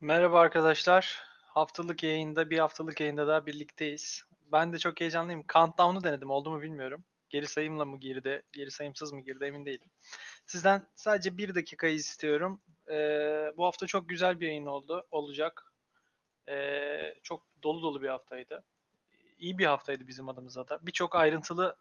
[0.00, 1.22] Merhaba arkadaşlar.
[1.42, 4.24] Haftalık yayında, bir haftalık yayında daha birlikteyiz.
[4.52, 5.44] Ben de çok heyecanlıyım.
[5.52, 6.30] Countdown'u denedim.
[6.30, 7.04] Oldu mu bilmiyorum.
[7.28, 9.90] Geri sayımla mı girdi, geri sayımsız mı girdi emin değilim.
[10.46, 12.60] Sizden sadece bir dakikayı istiyorum.
[12.90, 15.72] Ee, bu hafta çok güzel bir yayın oldu, olacak.
[16.48, 18.64] Ee, çok dolu dolu bir haftaydı.
[19.38, 20.78] İyi bir haftaydı bizim adımıza da.
[20.82, 21.76] Birçok ayrıntılı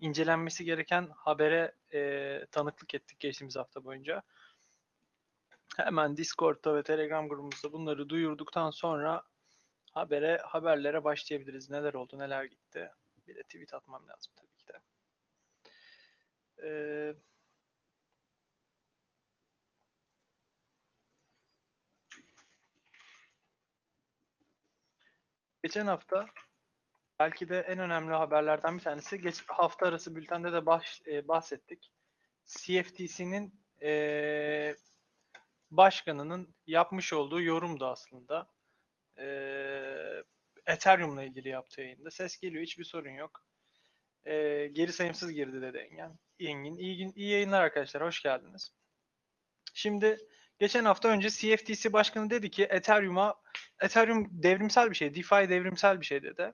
[0.00, 4.22] incelenmesi gereken habere e, tanıklık ettik geçtiğimiz hafta boyunca.
[5.76, 9.22] Hemen Discord'da ve Telegram grubumuzda bunları duyurduktan sonra
[9.92, 11.70] habere haberlere başlayabiliriz.
[11.70, 12.90] Neler oldu, neler gitti.
[13.26, 14.80] Bir de tweet atmam lazım tabii ki de.
[16.62, 17.14] Ee,
[25.62, 26.26] geçen hafta
[27.18, 29.20] belki de en önemli haberlerden bir tanesi.
[29.20, 31.92] Geç hafta arası bültende de baş, e, bahsettik.
[32.46, 34.76] CFTC'nin e,
[35.76, 38.46] başkanının yapmış olduğu yorumdu aslında.
[39.18, 40.22] Ee,
[40.66, 42.10] Ethereum'la ilgili yaptığı yayında.
[42.10, 43.44] Ses geliyor, hiçbir sorun yok.
[44.26, 46.18] Ee, geri sayımsız girdi dedi Engin.
[46.40, 46.76] Engin.
[46.76, 48.72] İyi, gün, iyi yayınlar arkadaşlar, hoş geldiniz.
[49.74, 50.18] Şimdi
[50.58, 53.34] geçen hafta önce CFTC başkanı dedi ki Ethereum'a
[53.80, 56.52] Ethereum devrimsel bir şey, DeFi devrimsel bir şey dedi.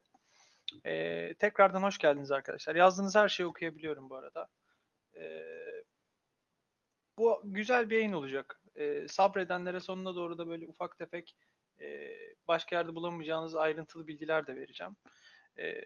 [0.87, 2.75] Ee, tekrardan hoş geldiniz arkadaşlar.
[2.75, 4.49] Yazdığınız her şeyi okuyabiliyorum bu arada.
[5.17, 5.43] Ee,
[7.19, 8.61] bu güzel bir yayın olacak.
[8.81, 11.37] Ee, sabredenlere sonuna doğru da böyle ufak tefek
[11.81, 12.11] e,
[12.49, 14.97] başka yerde bulamayacağınız ayrıntılı bilgiler de vereceğim.
[15.59, 15.81] E,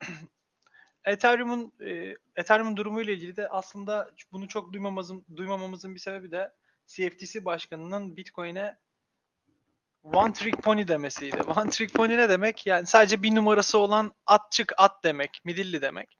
[1.04, 6.52] Ethereum'un e, Ethereum'un durumu ile ilgili de aslında bunu çok duymamamızın duymamamızın bir sebebi de
[6.86, 8.78] CFTC başkanının Bitcoin'e
[10.02, 11.36] one trick pony demesiydi.
[11.56, 12.66] One trick pony ne demek?
[12.66, 16.18] Yani sadece bir numarası olan atçık at demek, midilli demek.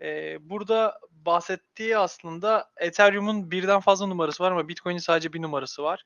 [0.00, 6.04] Ee, burada bahsettiği aslında Ethereum'un birden fazla numarası var ama Bitcoin'in sadece bir numarası var.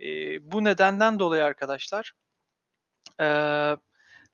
[0.00, 0.06] E,
[0.52, 2.12] bu nedenden dolayı arkadaşlar
[3.20, 3.26] e,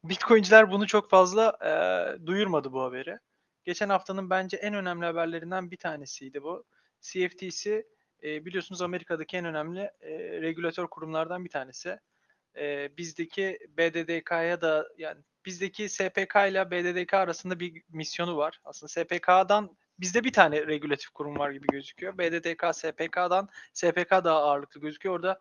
[0.05, 3.19] Bitcoin'ciler bunu çok fazla e, duyurmadı bu haberi.
[3.65, 6.65] Geçen haftanın bence en önemli haberlerinden bir tanesiydi bu.
[7.01, 7.85] CFTC
[8.23, 11.99] e, biliyorsunuz Amerika'daki en önemli e, regülatör kurumlardan bir tanesi.
[12.57, 18.61] E, bizdeki BDDK'ya da yani bizdeki SPK ile BDDK arasında bir misyonu var.
[18.65, 22.19] Aslında SPK'dan bizde bir tane regülatif kurum var gibi gözüküyor.
[22.19, 25.15] BDDK SPK'dan SPK daha ağırlıklı gözüküyor.
[25.15, 25.41] Orada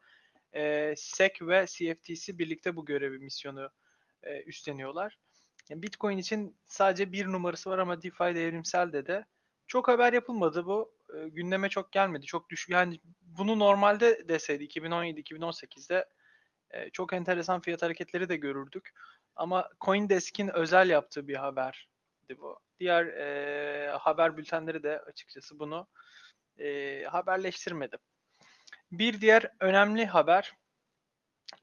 [0.54, 3.70] e, SEC ve CFTC birlikte bu görevi, misyonu
[4.24, 5.18] e, üstleniyorlar.
[5.70, 9.26] Yani Bitcoin için sadece bir numarası var ama DeFi devrimsel de de
[9.68, 10.92] çok haber yapılmadı bu.
[11.14, 12.26] E, gündeme çok gelmedi.
[12.26, 12.70] Çok düşük.
[12.70, 16.06] Yani bunu normalde deseydi 2017-2018'de
[16.72, 18.94] e, çok enteresan fiyat hareketleri de görürdük.
[19.40, 22.60] Ama CoinDesk'in özel yaptığı bir haberdi bu.
[22.80, 25.88] Diğer e, haber bültenleri de açıkçası bunu
[26.58, 27.98] e, haberleştirmedi.
[28.92, 30.54] Bir diğer önemli haber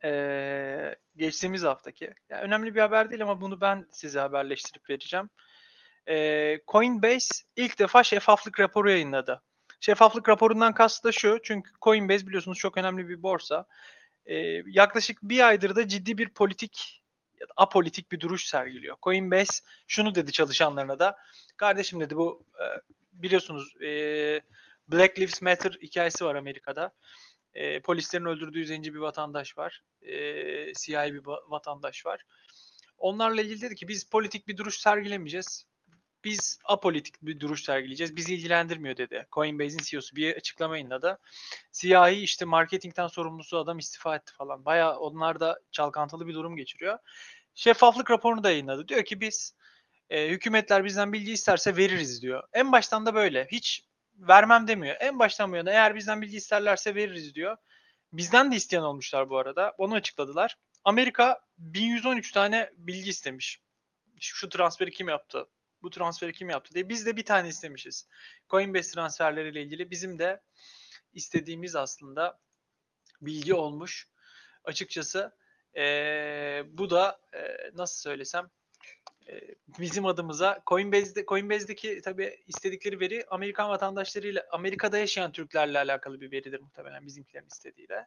[0.05, 2.15] ee, geçtiğimiz haftaki.
[2.29, 5.31] Yani önemli bir haber değil ama bunu ben size haberleştirip vereceğim.
[6.09, 9.43] Ee, Coinbase ilk defa şeffaflık raporu yayınladı.
[9.81, 11.39] Şeffaflık raporundan kastı da şu.
[11.43, 13.67] Çünkü Coinbase biliyorsunuz çok önemli bir borsa.
[14.27, 17.03] Ee, yaklaşık bir aydır da ciddi bir politik
[17.57, 18.97] apolitik bir duruş sergiliyor.
[19.03, 21.17] Coinbase şunu dedi çalışanlarına da.
[21.57, 22.65] Kardeşim dedi bu e,
[23.13, 23.89] biliyorsunuz e,
[24.89, 26.93] Black Lives Matter hikayesi var Amerika'da.
[27.55, 29.83] E, polislerin öldürdüğü zenci bir vatandaş var.
[30.75, 32.23] Siyahi bir vatandaş var.
[32.99, 35.67] Onlarla ilgili dedi ki biz politik bir duruş sergilemeyeceğiz.
[36.25, 38.17] Biz apolitik bir duruş sergileyeceğiz.
[38.17, 39.27] Bizi ilgilendirmiyor dedi.
[39.33, 41.19] Coinbase'in CEO'su bir açıklama yayınladı.
[41.73, 44.65] Siyahi işte marketingten sorumlusu adam istifa etti falan.
[44.65, 46.99] Baya onlar da çalkantılı bir durum geçiriyor.
[47.57, 48.89] Şeffaflık raporunu da yayınladı.
[48.89, 49.55] Diyor ki biz
[50.11, 52.43] e, hükümetler bizden bilgi isterse veririz diyor.
[52.53, 53.49] En baştan da böyle.
[53.53, 53.85] Hiç
[54.15, 54.97] vermem demiyor.
[55.01, 57.57] En baştan bu yana eğer bizden bilgi isterlerse veririz diyor.
[58.13, 59.75] Bizden de isteyen olmuşlar bu arada.
[59.79, 60.59] Onu açıkladılar.
[60.85, 63.61] Amerika 1113 tane bilgi istemiş.
[64.21, 65.47] Şu transferi kim yaptı?
[65.83, 66.89] Bu transferi kim yaptı diye.
[66.89, 68.09] Biz de bir tane istemişiz.
[68.51, 70.43] Coinbase transferleriyle ilgili bizim de
[71.13, 72.39] istediğimiz aslında
[73.21, 74.09] bilgi olmuş.
[74.65, 75.37] Açıkçası
[75.77, 78.51] ee, bu da e, nasıl söylesem
[79.79, 86.61] bizim adımıza Coinbase'de Coinbase'deki tabii istedikleri veri Amerikan vatandaşlarıyla Amerika'da yaşayan Türklerle alakalı bir veridir
[86.61, 88.07] muhtemelen bizimkilerin istediği de.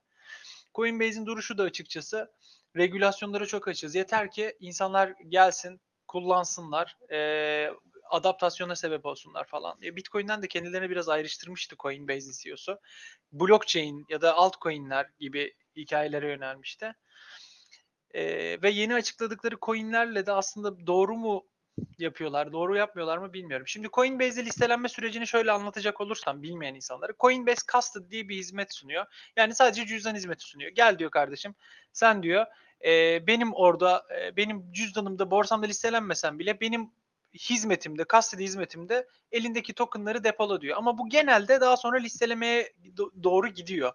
[0.75, 2.31] Coinbase'in duruşu da açıkçası
[2.75, 3.95] regülasyonlara çok açız.
[3.95, 7.69] Yeter ki insanlar gelsin, kullansınlar, e,
[8.09, 9.77] adaptasyona sebep olsunlar falan.
[9.83, 12.79] E, Bitcoin'den de kendilerini biraz ayrıştırmıştı Coinbase'in CEO'su.
[13.31, 16.95] Blockchain ya da altcoin'ler gibi hikayelere yönelmişti.
[18.13, 18.23] E,
[18.61, 21.45] ve yeni açıkladıkları coinlerle de aslında doğru mu
[21.99, 22.51] yapıyorlar.
[22.51, 23.67] Doğru yapmıyorlar mı bilmiyorum.
[23.67, 27.11] Şimdi Coinbase'de listelenme sürecini şöyle anlatacak olursam bilmeyen insanlara.
[27.19, 29.05] Coinbase Custody diye bir hizmet sunuyor.
[29.37, 30.71] Yani sadece cüzdan hizmeti sunuyor.
[30.71, 31.55] Gel diyor kardeşim
[31.93, 32.45] sen diyor
[32.85, 36.91] e, benim orada e, benim cüzdanımda borsamda listelenmesen bile benim
[37.33, 40.77] hizmetimde, custody hizmetimde elindeki tokenları depola diyor.
[40.77, 43.93] Ama bu genelde daha sonra listelemeye do- doğru gidiyor.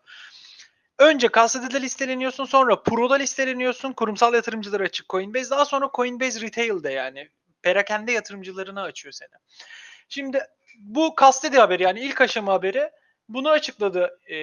[0.98, 3.92] Önce custody'de listeleniyorsun, sonra Pro'da listeleniyorsun.
[3.92, 5.50] Kurumsal yatırımcılara açık Coinbase.
[5.50, 7.28] Daha sonra Coinbase Retail'de yani
[7.62, 9.30] perakende yatırımcılarına açıyor seni.
[10.08, 10.46] Şimdi
[10.78, 12.90] bu custody haberi yani ilk aşama haberi
[13.28, 14.20] bunu açıkladı.
[14.26, 14.36] E,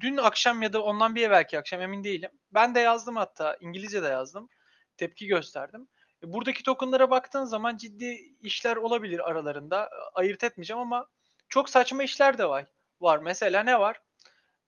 [0.00, 2.30] dün akşam ya da ondan bir evvelki akşam emin değilim.
[2.54, 4.48] Ben de yazdım hatta İngilizce de yazdım.
[4.96, 5.88] Tepki gösterdim.
[6.24, 9.90] E, buradaki tokenlara baktığın zaman ciddi işler olabilir aralarında.
[10.14, 11.06] Ayırt etmeyeceğim ama
[11.48, 12.66] çok saçma işler de var.
[13.00, 13.18] Var.
[13.18, 14.00] Mesela ne var?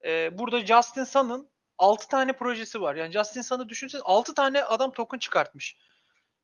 [0.05, 2.95] Ee, burada Justin Sun'ın 6 tane projesi var.
[2.95, 5.77] Yani Justin Sun'ı düşünseniz 6 tane adam token çıkartmış.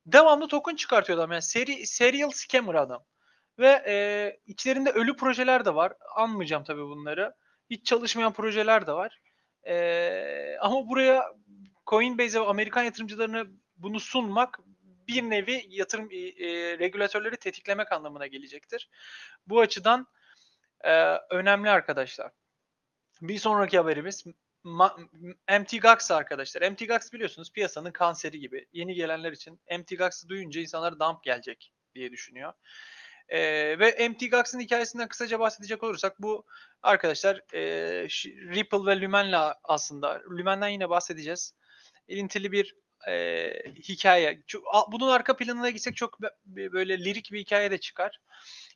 [0.07, 1.33] Devamlı token çıkartıyor adam.
[1.33, 3.05] Yani seri, serial scammer adam.
[3.59, 3.95] Ve e,
[4.47, 5.93] içlerinde ölü projeler de var.
[6.17, 7.35] Anmayacağım tabii bunları.
[7.71, 9.21] Hiç çalışmayan projeler de var.
[9.67, 11.33] E, ama buraya
[11.87, 13.45] Coinbase ve Amerikan yatırımcılarına
[13.77, 14.59] bunu sunmak
[15.09, 18.89] bir nevi yatırım e, e, regülatörleri tetiklemek anlamına gelecektir.
[19.47, 20.07] Bu açıdan
[20.81, 20.93] e,
[21.31, 22.31] önemli arkadaşlar.
[23.23, 24.25] Bir sonraki haberimiz
[25.61, 26.71] MTGOX arkadaşlar.
[26.71, 28.67] MTGOX biliyorsunuz piyasanın kanseri gibi.
[28.73, 32.53] Yeni gelenler için MTGOX'ı duyunca insanlar dump gelecek diye düşünüyor.
[33.29, 36.45] Ee, ve MTGOX'ın hikayesinden kısaca bahsedecek olursak bu
[36.83, 37.63] arkadaşlar e,
[38.55, 41.55] Ripple ve Lumen'la aslında Lumen'den yine bahsedeceğiz.
[42.09, 42.77] İlintili bir
[43.09, 43.51] e,
[43.89, 44.43] hikaye.
[44.93, 48.21] Bunun arka planına gitsek çok böyle lirik bir hikaye de çıkar.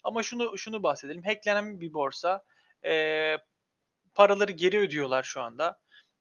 [0.04, 1.22] Ama şunu şunu bahsedelim.
[1.22, 2.44] Hacklenen bir borsa.
[2.84, 3.36] E,
[4.18, 5.78] paraları geri ödüyorlar şu anda.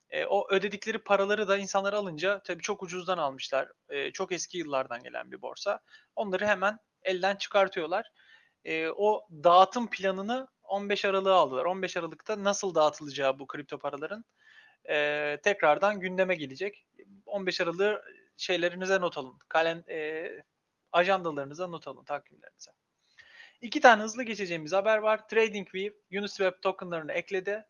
[0.09, 3.71] E, o ödedikleri paraları da insanlar alınca tabii çok ucuzdan almışlar.
[3.89, 5.79] E, çok eski yıllardan gelen bir borsa.
[6.15, 8.11] Onları hemen elden çıkartıyorlar.
[8.65, 11.65] E, o dağıtım planını 15 Aralık'a aldılar.
[11.65, 14.25] 15 Aralık'ta nasıl dağıtılacağı bu kripto paraların
[14.89, 16.85] e, tekrardan gündeme gelecek.
[17.25, 18.01] 15 Aralık'ı
[18.37, 19.39] şeylerinize not alın.
[19.49, 20.29] Kalen, e,
[20.91, 22.71] ajandalarınıza not alın, takvimlerinize.
[23.61, 25.27] İki tane hızlı geçeceğimiz haber var.
[25.27, 27.65] TradingView Uniswap tokenlarını ekledi.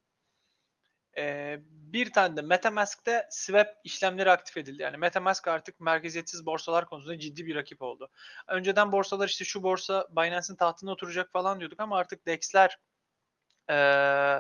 [1.72, 4.81] Bir tane de MetaMask'te swap işlemleri aktif edildi.
[4.81, 8.10] Yani MetaMask artık merkeziyetsiz borsalar konusunda ciddi bir rakip oldu.
[8.48, 12.78] Önceden borsalar işte şu borsa Binance'in tahtına oturacak falan diyorduk ama artık DEX'ler
[13.69, 14.40] ee,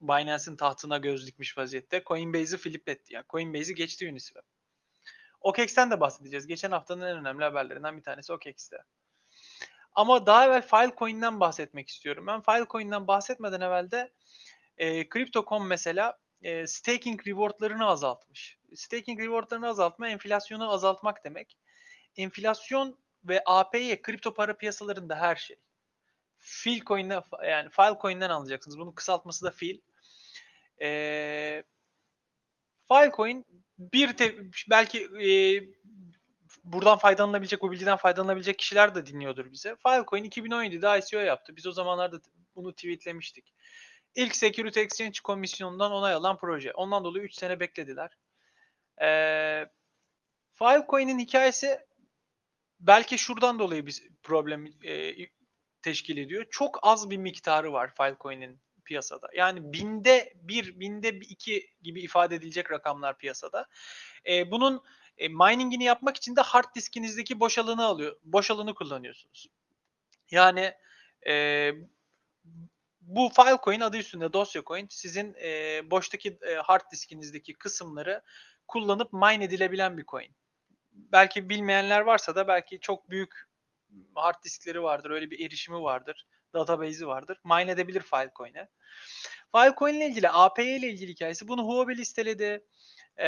[0.00, 2.02] Binance'in tahtına göz dikmiş vaziyette.
[2.06, 3.14] Coinbase'i flip etti.
[3.14, 4.44] Yani Coinbase'i geçti Uniswap.
[5.40, 6.46] OKEX'ten de bahsedeceğiz.
[6.46, 8.76] Geçen haftanın en önemli haberlerinden bir tanesi OKEX'te.
[9.94, 12.26] Ama daha evvel Filecoin'den bahsetmek istiyorum.
[12.26, 14.12] Ben Filecoin'den bahsetmeden evvel de
[14.80, 18.58] e, Crypto.com mesela e, staking rewardlarını azaltmış.
[18.74, 21.56] Staking rewardlarını azaltma enflasyonu azaltmak demek.
[22.16, 25.56] Enflasyon ve APY kripto para piyasalarında her şey.
[26.38, 28.78] Filecoin'den yani Filecoin'den alacaksınız.
[28.78, 29.78] Bunun kısaltması da Fil.
[30.82, 31.64] E,
[32.88, 33.46] Filecoin
[33.78, 34.36] bir te,
[34.70, 35.28] belki e,
[36.64, 39.76] buradan faydalanabilecek, bu bilgiden faydalanabilecek kişiler de dinliyordur bize.
[39.86, 41.56] Filecoin 2017'de ICO yaptı.
[41.56, 42.20] Biz o zamanlarda
[42.56, 43.52] bunu tweetlemiştik.
[44.14, 46.72] İlk Security Exchange Komisyonu'ndan onay alan proje.
[46.72, 48.10] Ondan dolayı 3 sene beklediler.
[49.02, 49.66] Ee,
[50.54, 51.80] Filecoin'in hikayesi
[52.80, 55.14] belki şuradan dolayı bir problem e,
[55.82, 56.46] teşkil ediyor.
[56.50, 59.28] Çok az bir miktarı var Filecoin'in piyasada.
[59.34, 63.66] Yani binde bir, binde iki gibi ifade edilecek rakamlar piyasada.
[64.28, 64.82] E, bunun
[65.18, 68.16] e, miningini yapmak için de hard diskinizdeki boş alanı alıyor.
[68.24, 69.46] Boş alanı kullanıyorsunuz.
[70.30, 70.74] Yani
[71.26, 71.72] e,
[73.10, 78.22] bu Filecoin adı üstünde dosya coin sizin e, boştaki e, hard diskinizdeki kısımları
[78.68, 80.36] kullanıp mine edilebilen bir coin.
[80.92, 83.34] Belki bilmeyenler varsa da belki çok büyük
[84.14, 87.40] hard diskleri vardır, öyle bir erişimi vardır, database'i vardır.
[87.44, 88.68] Mine edebilir Filecoin'e.
[89.56, 92.64] Filecoin ile ilgili, API ile ilgili hikayesi bunu Huobi listeledi.
[93.18, 93.26] E,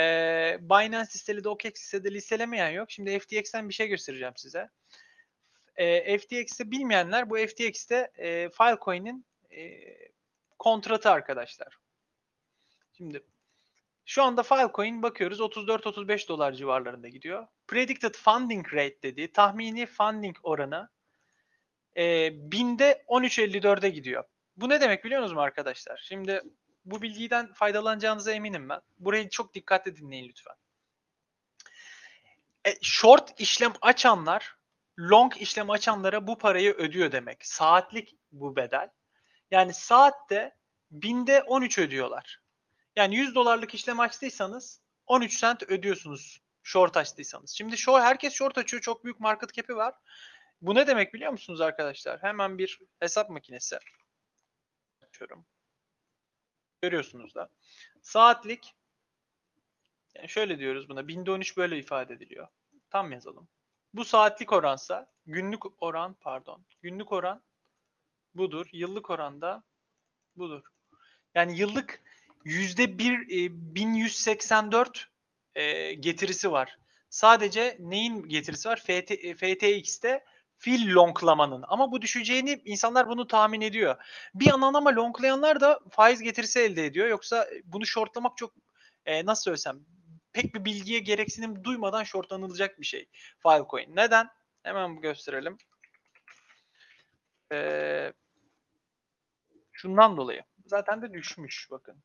[0.61, 2.91] Binance listeledi, OKEX listeledi, listelemeyen yok.
[2.91, 4.69] Şimdi FTX'ten bir şey göstereceğim size.
[5.75, 9.25] E, FTX'te bilmeyenler bu FTX'te e, Filecoin'in
[9.57, 9.97] e,
[10.59, 11.77] kontratı arkadaşlar.
[12.97, 13.23] Şimdi
[14.05, 17.47] şu anda Filecoin bakıyoruz 34-35 dolar civarlarında gidiyor.
[17.67, 20.89] Predicted funding rate dediği tahmini funding oranı
[21.97, 24.23] e, binde 13.54'e gidiyor.
[24.57, 26.03] Bu ne demek biliyor musunuz arkadaşlar?
[26.07, 26.41] Şimdi
[26.85, 28.81] bu bilgiden faydalanacağınıza eminim ben.
[28.99, 30.55] Burayı çok dikkatli dinleyin lütfen.
[32.65, 34.55] E, short işlem açanlar
[34.99, 37.45] long işlem açanlara bu parayı ödüyor demek.
[37.45, 38.89] Saatlik bu bedel.
[39.53, 40.55] Yani saatte
[40.91, 42.41] binde 13 ödüyorlar.
[42.95, 47.51] Yani 100 dolarlık işlem açtıysanız 13 sent ödüyorsunuz Short açtıysanız.
[47.51, 48.81] Şimdi short, herkes short açıyor.
[48.81, 49.95] Çok büyük market cap'i var.
[50.61, 52.23] Bu ne demek biliyor musunuz arkadaşlar?
[52.23, 53.79] Hemen bir hesap makinesi
[55.07, 55.45] açıyorum.
[56.81, 57.49] Görüyorsunuz da.
[58.01, 58.75] Saatlik
[60.15, 61.07] yani şöyle diyoruz buna.
[61.07, 62.47] Binde 13 böyle ifade ediliyor.
[62.89, 63.47] Tam yazalım.
[63.93, 66.65] Bu saatlik oransa günlük oran pardon.
[66.81, 67.43] Günlük oran
[68.35, 68.65] budur.
[68.71, 69.63] Yıllık oran da
[70.35, 70.61] budur.
[71.35, 72.01] Yani yıllık
[72.45, 75.09] yüzde bir e, 1184
[75.55, 76.77] e, getirisi var.
[77.09, 78.81] Sadece neyin getirisi var?
[78.81, 80.23] FT, e, FTX'te
[80.57, 81.63] fil longlamanın.
[81.67, 83.95] Ama bu düşeceğini insanlar bunu tahmin ediyor.
[84.35, 87.07] Bir yandan ama longlayanlar da faiz getirisi elde ediyor.
[87.07, 88.53] Yoksa bunu shortlamak çok
[89.05, 89.79] e, nasıl söylesem
[90.33, 93.09] pek bir bilgiye gereksinim duymadan shortlanılacak bir şey
[93.43, 93.95] Filecoin.
[93.95, 94.29] Neden?
[94.63, 95.57] Hemen gösterelim.
[97.51, 98.13] Ee,
[99.83, 100.43] şundan dolayı.
[100.65, 101.97] Zaten de düşmüş bakın.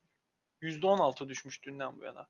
[0.63, 2.27] %16 düşmüş dünden bu yana.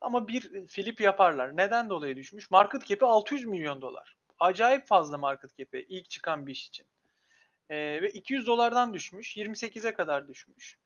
[0.00, 1.56] Ama bir flip yaparlar.
[1.56, 2.50] Neden dolayı düşmüş?
[2.50, 4.16] Market cap'i 600 milyon dolar.
[4.38, 6.86] Acayip fazla market cap'i ilk çıkan bir iş için.
[7.70, 9.36] Ee, ve 200 dolardan düşmüş.
[9.36, 10.78] 28'e kadar düşmüş.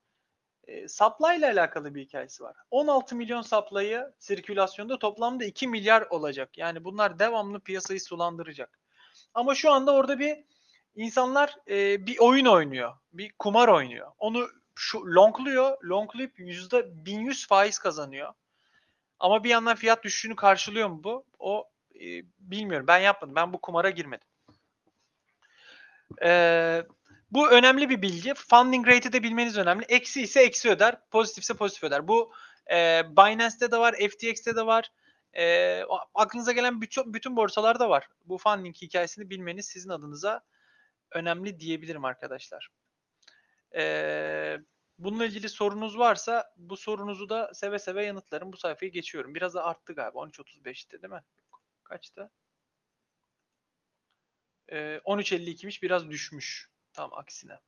[0.64, 2.56] Ee, supply ile alakalı bir hikayesi var.
[2.70, 6.58] 16 milyon supply'ı sirkülasyonda toplamda 2 milyar olacak.
[6.58, 8.78] Yani bunlar devamlı piyasayı sulandıracak.
[9.34, 10.44] Ama şu anda orada bir
[10.98, 12.92] insanlar e, bir oyun oynuyor.
[13.12, 14.12] Bir kumar oynuyor.
[14.18, 15.84] Onu şu longluyor.
[15.84, 18.32] Longlayıp %1100 faiz kazanıyor.
[19.18, 21.24] Ama bir yandan fiyat düşüşünü karşılıyor mu bu?
[21.38, 22.06] O e,
[22.38, 22.86] bilmiyorum.
[22.86, 23.34] Ben yapmadım.
[23.34, 24.28] Ben bu kumara girmedim.
[26.22, 26.82] Ee,
[27.30, 28.34] bu önemli bir bilgi.
[28.34, 29.84] Funding rate'i de bilmeniz önemli.
[29.88, 30.96] Eksi ise eksi öder.
[31.10, 32.08] Pozitifse pozitif öder.
[32.08, 32.32] Bu
[32.70, 33.94] e, Binance'te de var.
[33.94, 34.92] FTX'te de var.
[35.36, 35.82] E,
[36.14, 38.08] aklınıza gelen bütün, bütün borsalarda var.
[38.24, 40.42] Bu funding hikayesini bilmeniz sizin adınıza
[41.12, 42.68] önemli diyebilirim arkadaşlar.
[43.76, 44.58] E,
[44.98, 48.52] bununla ilgili sorunuz varsa bu sorunuzu da seve seve yanıtlarım.
[48.52, 49.34] Bu sayfayı geçiyorum.
[49.34, 50.18] Biraz da arttı galiba.
[50.18, 51.22] 13.35'ti değil mi?
[51.84, 52.30] Kaçtı?
[54.68, 55.82] E, 13.52'miş.
[55.82, 56.70] Biraz düşmüş.
[56.92, 57.60] Tam aksine.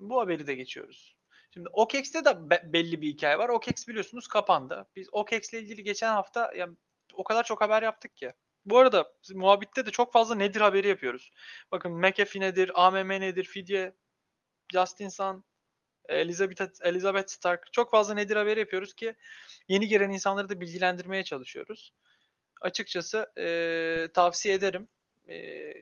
[0.00, 1.16] Bu haberi de geçiyoruz.
[1.50, 3.48] Şimdi OKEX'te de be- belli bir hikaye var.
[3.48, 4.86] OKEX biliyorsunuz kapandı.
[4.96, 6.76] Biz OKEX ile ilgili geçen hafta yani
[7.14, 8.32] o kadar çok haber yaptık ki.
[8.66, 11.30] Bu arada muhabbitte de çok fazla nedir haberi yapıyoruz.
[11.72, 13.94] Bakın McAfee nedir, AMM nedir, Fidye,
[14.72, 15.44] Justin Sun,
[16.08, 19.14] Elizabeth, Elizabeth Stark çok fazla nedir haberi yapıyoruz ki
[19.68, 21.92] yeni giren insanları da bilgilendirmeye çalışıyoruz.
[22.60, 24.88] Açıkçası e, tavsiye ederim.
[25.28, 25.72] E,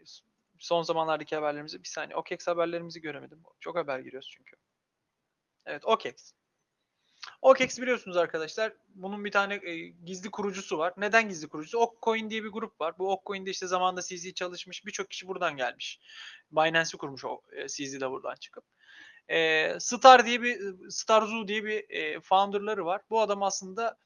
[0.59, 2.17] son zamanlardaki haberlerimizi bir saniye.
[2.17, 3.43] OKEX haberlerimizi göremedim.
[3.61, 4.57] Çok haber giriyoruz çünkü.
[5.67, 6.33] Evet OKEX.
[7.43, 8.73] OKEX biliyorsunuz arkadaşlar.
[8.95, 10.93] Bunun bir tane e, gizli kurucusu var.
[10.97, 11.79] Neden gizli kurucusu?
[11.79, 12.99] Okcoin diye bir grup var.
[12.99, 14.87] Bu Okcoin'de işte zamanında CZ çalışmış.
[14.87, 16.01] Birçok kişi buradan gelmiş.
[16.53, 18.65] Binance'i kurmuş o e, CZ de buradan çıkıp.
[19.29, 20.59] E, Star diye bir
[20.91, 23.01] Starzu diye bir e, founder'ları var.
[23.11, 23.99] Bu adam aslında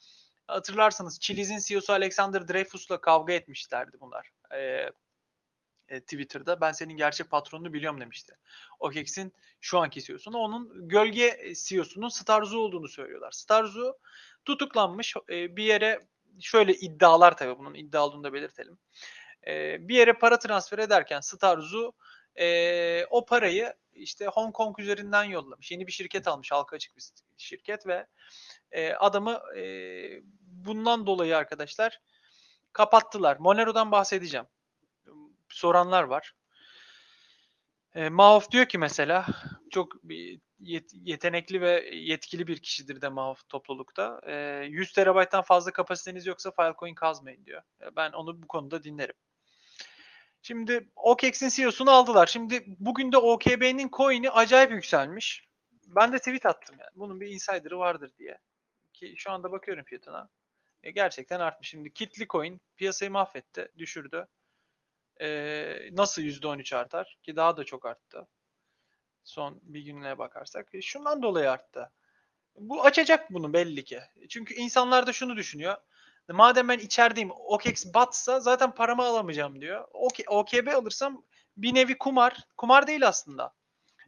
[0.46, 4.30] hatırlarsanız Chili's'in CEO'su Alexander Dreyfus'la kavga etmişlerdi bunlar.
[4.54, 4.90] E,
[5.88, 8.36] e, Twitter'da ben senin gerçek patronunu biliyorum demişti.
[8.80, 13.30] OKEX'in şu anki CEO'sunu onun gölge CEO'sunun Starzu olduğunu söylüyorlar.
[13.32, 13.98] Starzu
[14.44, 16.06] tutuklanmış e, bir yere
[16.40, 18.78] şöyle iddialar tabii bunun iddia olduğunu da belirtelim.
[19.46, 21.92] E, bir yere para transfer ederken Starzu
[22.36, 25.70] e, o parayı işte Hong Kong üzerinden yollamış.
[25.70, 27.02] Yeni bir şirket almış, halka açık bir
[27.36, 28.06] şirket ve
[28.70, 29.62] e, adamı e,
[30.40, 32.00] bundan dolayı arkadaşlar
[32.72, 33.36] kapattılar.
[33.36, 34.46] Monero'dan bahsedeceğim
[35.56, 36.32] soranlar var.
[37.94, 39.26] E, Mahof diyor ki mesela
[39.70, 39.92] çok
[40.60, 44.20] yet, yetenekli ve yetkili bir kişidir de Mahof toplulukta.
[44.26, 47.62] E, 100 terabayttan fazla kapasiteniz yoksa Filecoin kazmayın diyor.
[47.80, 49.14] E, ben onu bu konuda dinlerim.
[50.42, 52.26] Şimdi OKEX'in CEO'sunu aldılar.
[52.26, 55.46] Şimdi bugün de OKB'nin coin'i acayip yükselmiş.
[55.86, 56.90] Ben de tweet attım yani.
[56.94, 58.38] Bunun bir insider'ı vardır diye.
[58.92, 60.28] Ki şu anda bakıyorum fiyatına.
[60.82, 61.68] E, gerçekten artmış.
[61.68, 64.28] Şimdi kitli coin piyasayı mahvetti, düşürdü
[65.20, 67.18] e, nasıl %13 artar?
[67.22, 68.26] Ki daha da çok arttı.
[69.24, 70.74] Son bir günlüğe bakarsak.
[70.74, 71.90] E, şundan dolayı arttı.
[72.56, 74.00] Bu açacak bunu belli ki.
[74.28, 75.76] Çünkü insanlar da şunu düşünüyor.
[76.28, 79.88] Madem ben içerideyim OKEX batsa zaten paramı alamayacağım diyor.
[79.92, 81.24] OK, OKB alırsam
[81.56, 82.36] bir nevi kumar.
[82.56, 83.54] Kumar değil aslında.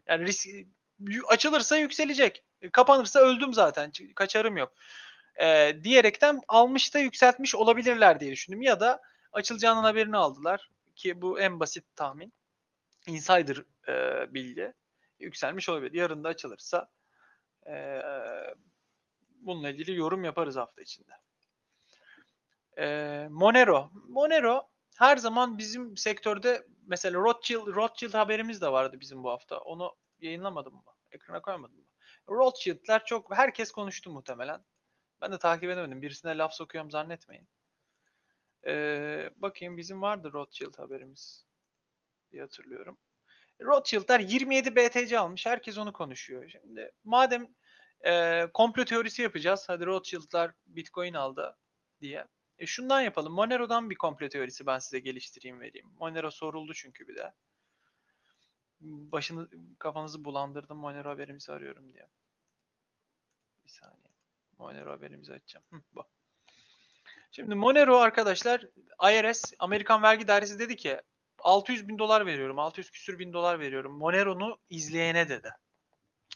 [0.07, 0.49] Yani risk
[1.29, 2.45] açılırsa yükselecek.
[2.73, 3.93] Kapanırsa öldüm zaten.
[4.15, 4.73] Kaçarım yok.
[5.41, 8.63] Ee, diyerekten almış da yükseltmiş olabilirler diye düşündüm.
[8.63, 9.01] Ya da
[9.33, 12.33] açılacağının haberini aldılar ki bu en basit tahmin.
[13.07, 14.73] Insider e, bilgi
[15.19, 15.93] yükselmiş olabilir.
[15.93, 16.91] Yarın da açılırsa
[17.67, 18.03] e,
[19.41, 21.13] bununla ilgili yorum yaparız hafta içinde.
[22.79, 23.91] E, Monero.
[24.09, 29.59] Monero her zaman bizim sektörde mesela Rothschild, Rothschild haberimiz de vardı bizim bu hafta.
[29.59, 30.83] Onu yayınlamadım mı?
[31.11, 31.85] Ekrana koymadım mı?
[32.29, 34.65] Rothschild'ler çok herkes konuştu muhtemelen.
[35.21, 36.03] Ben de takip edemedim.
[36.03, 37.49] Birisine laf sokuyorum zannetmeyin.
[38.69, 41.47] Ee, bakayım bizim vardı Rothschild haberimiz
[42.33, 42.99] diye hatırlıyorum.
[43.61, 45.47] Rothschild'ler 27 BTC almış.
[45.47, 46.49] Herkes onu konuşuyor.
[46.49, 47.49] Şimdi madem
[48.07, 49.65] e, komplo teorisi yapacağız.
[49.67, 51.57] Hadi Rothschild'lar Bitcoin aldı
[52.01, 52.27] diye.
[52.59, 53.33] E şundan yapalım.
[53.33, 55.87] Monero'dan bir komplo teorisi ben size geliştireyim vereyim.
[55.99, 57.33] Monero soruldu çünkü bir de.
[58.81, 59.49] Başını
[59.79, 60.79] kafanızı bulandırdım.
[60.79, 62.07] Monero haberimizi arıyorum diye.
[63.65, 64.15] Bir saniye.
[64.59, 65.65] Monero haberimizi açacağım.
[65.71, 66.05] Hı, bu.
[67.31, 68.65] Şimdi Monero arkadaşlar
[69.03, 71.01] IRS Amerikan Vergi Dairesi dedi ki
[71.39, 72.59] 600 bin dolar veriyorum.
[72.59, 73.93] 600 küsür bin dolar veriyorum.
[73.93, 75.51] Monero'nu izleyene dedi.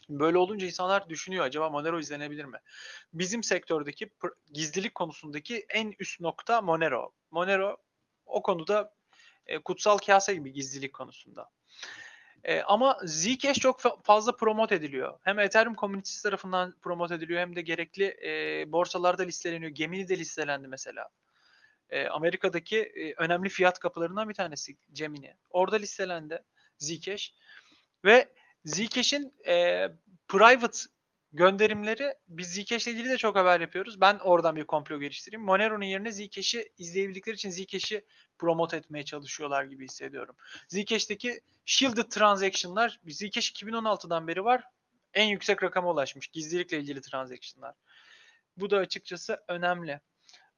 [0.09, 2.57] Böyle olunca insanlar düşünüyor acaba Monero izlenebilir mi?
[3.13, 4.09] Bizim sektördeki
[4.53, 7.11] gizlilik konusundaki en üst nokta Monero.
[7.31, 7.77] Monero
[8.25, 8.93] o konuda
[9.45, 11.49] e, kutsal kase gibi gizlilik konusunda.
[12.43, 15.19] E, ama Zcash çok fa- fazla promote ediliyor.
[15.23, 19.71] Hem Ethereum komünitesi tarafından promote ediliyor hem de gerekli e, borsalarda listeleniyor.
[19.71, 21.09] Gemini de listelendi mesela.
[21.89, 25.35] E, Amerika'daki e, önemli fiyat kapılarından bir tanesi Gemini.
[25.49, 26.43] Orada listelendi
[26.77, 27.33] Zcash.
[28.05, 28.29] Ve
[28.65, 29.87] Zcash'in e,
[30.27, 30.77] private
[31.33, 34.01] gönderimleri biz Zcash ile ilgili de çok haber yapıyoruz.
[34.01, 35.45] Ben oradan bir komplo geliştireyim.
[35.45, 38.05] Monero'nun yerine Zcash'i izleyebildikleri için Zcash'i
[38.37, 40.35] promote etmeye çalışıyorlar gibi hissediyorum.
[40.67, 44.63] Zcash'teki shielded transaction'lar Zcash 2016'dan beri var.
[45.13, 47.75] En yüksek rakama ulaşmış gizlilikle ilgili transaction'lar.
[48.57, 49.99] Bu da açıkçası önemli.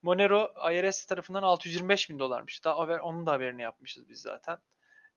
[0.02, 2.64] Monero IRS tarafından 625 bin dolarmış.
[2.64, 4.58] Daha haber, onun da haberini yapmışız biz zaten.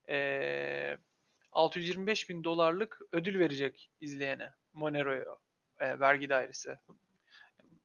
[0.08, 0.96] Ee,
[1.52, 5.24] 625 bin dolarlık ödül verecek izleyene Monero'ya
[5.80, 6.78] e, vergi dairesi.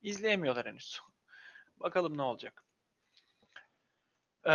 [0.02, 1.02] İzleyemiyorlar henüz.
[1.80, 2.64] Bakalım ne olacak.
[4.46, 4.52] Ee,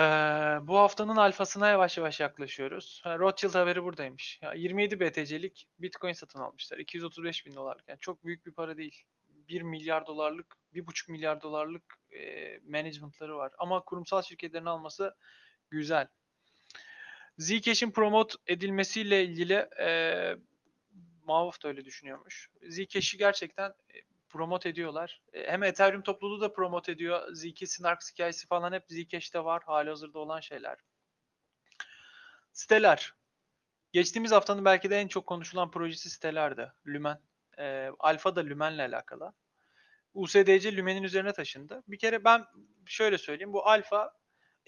[0.63, 3.01] bu haftanın alfasına yavaş yavaş yaklaşıyoruz.
[3.05, 4.39] Ha, Rothschild haberi buradaymış.
[4.43, 6.79] Ya 27 BTC'lik Bitcoin satın almışlar.
[6.79, 7.89] 235 bin dolarlık.
[7.89, 9.03] Yani çok büyük bir para değil.
[9.29, 12.21] 1 milyar dolarlık, 1,5 milyar dolarlık e,
[12.69, 13.53] managementları var.
[13.59, 15.15] Ama kurumsal şirketlerin alması
[15.71, 16.09] güzel.
[17.39, 20.37] Zcash'in promote edilmesiyle ilgili e,
[21.29, 22.51] Mavuf da öyle düşünüyormuş.
[22.63, 25.23] Zcash'i gerçekten e, promote ediyorlar.
[25.33, 27.35] E, hem Ethereum topluluğu da promote ediyor.
[27.35, 29.63] Zk, Snarks hikayesi falan hep Zcash'te var.
[29.67, 30.79] Hali hazırda olan şeyler.
[32.53, 33.15] Siteler.
[33.93, 36.73] Geçtiğimiz haftanın belki de en çok konuşulan projesi sitelerdi.
[36.87, 37.19] Lumen.
[37.59, 39.33] E, Alfa da Lumen'le alakalı.
[40.15, 41.83] USDC Lumen'in üzerine taşındı.
[41.89, 42.47] Bir kere ben
[42.87, 43.53] şöyle söyleyeyim.
[43.53, 44.18] Bu Alfa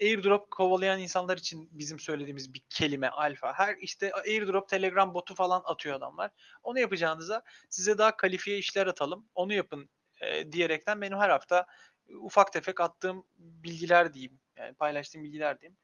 [0.01, 3.53] airdrop kovalayan insanlar için bizim söylediğimiz bir kelime alfa.
[3.53, 6.31] Her işte airdrop telegram botu falan atıyor adamlar.
[6.63, 9.29] Onu yapacağınıza size daha kalifiye işler atalım.
[9.35, 9.89] Onu yapın
[10.21, 11.65] e, diyerekten benim her hafta
[12.21, 14.39] ufak tefek attığım bilgiler diyeyim.
[14.57, 15.77] Yani paylaştığım bilgiler diyeyim.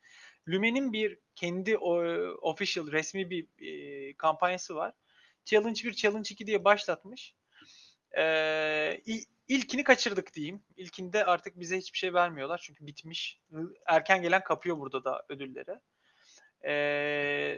[0.47, 2.03] Lumen'in bir kendi o,
[2.41, 4.93] official resmi bir e, kampanyası var.
[5.45, 7.33] Challenge 1, Challenge 2 diye başlatmış.
[8.17, 9.01] Ee,
[9.47, 10.63] ilkini kaçırdık diyeyim.
[10.77, 13.41] İlkinde artık bize hiçbir şey vermiyorlar çünkü bitmiş.
[13.85, 15.79] Erken gelen kapıyor burada da ödülleri.
[16.61, 16.71] E,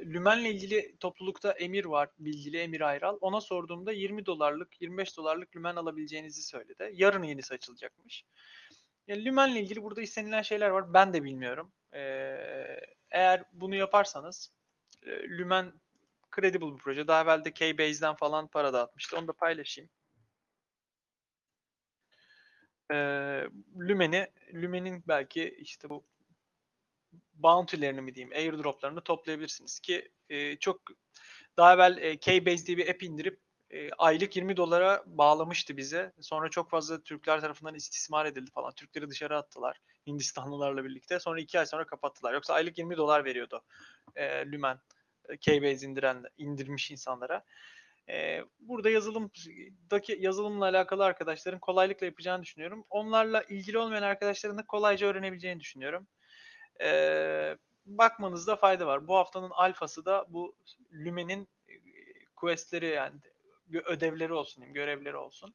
[0.06, 3.18] Lümen'le ilgili toplulukta Emir var, bilgili Emir Ayral.
[3.22, 6.92] Ona sorduğumda 20 dolarlık, 25 dolarlık Lümen alabileceğinizi söyledi.
[6.94, 8.24] Yarın yenisi açılacakmış.
[9.08, 10.94] Yani Lümen'le ilgili burada istenilen şeyler var.
[10.94, 11.72] Ben de bilmiyorum.
[11.94, 12.00] E,
[13.12, 14.52] eğer bunu yaparsanız
[15.04, 15.74] e, Lümen
[16.36, 17.08] credible bir proje.
[17.08, 19.18] Daha evvel de Kbase'den falan para dağıtmıştı.
[19.18, 19.90] Onu da paylaşayım
[22.92, 22.96] e,
[23.80, 26.04] Lumen'i, Lumen'in belki işte bu
[27.34, 30.82] bounty'lerini mi diyeyim, airdroplarını toplayabilirsiniz ki e, çok
[31.58, 33.40] daha evvel e, Keybase diye bir app indirip
[33.72, 36.14] e, aylık 20 dolara bağlamıştı bize.
[36.22, 38.72] Sonra çok fazla Türkler tarafından istismar edildi falan.
[38.72, 41.20] Türkleri dışarı attılar Hindistanlılarla birlikte.
[41.20, 42.34] Sonra iki ay sonra kapattılar.
[42.34, 43.62] Yoksa aylık 20 dolar veriyordu
[44.16, 44.80] e, Lumen.
[45.42, 47.44] Keybase indiren, indirmiş insanlara
[48.60, 52.86] burada yazılımdaki yazılımla alakalı arkadaşların kolaylıkla yapacağını düşünüyorum.
[52.90, 56.08] Onlarla ilgili olmayan arkadaşların da kolayca öğrenebileceğini düşünüyorum.
[57.86, 59.08] bakmanızda fayda var.
[59.08, 60.56] Bu haftanın alfası da bu
[60.94, 61.48] Lumen'in
[62.36, 63.20] questleri yani
[63.74, 65.54] ödevleri olsun, görevleri olsun.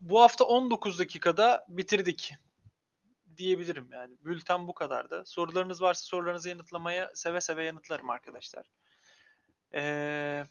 [0.00, 2.34] bu hafta 19 dakikada bitirdik
[3.36, 4.16] diyebilirim yani.
[4.24, 5.22] Bülten bu kadardı.
[5.26, 8.66] Sorularınız varsa sorularınızı yanıtlamaya seve seve yanıtlarım arkadaşlar.
[9.74, 10.44] Ee,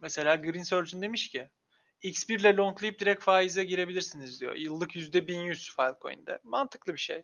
[0.00, 1.50] mesela Green Surgeon demiş ki
[2.02, 4.54] X1 ile longlayıp direkt faize girebilirsiniz diyor.
[4.54, 6.38] Yıllık %1100 Filecoin'de.
[6.42, 7.22] Mantıklı bir şey.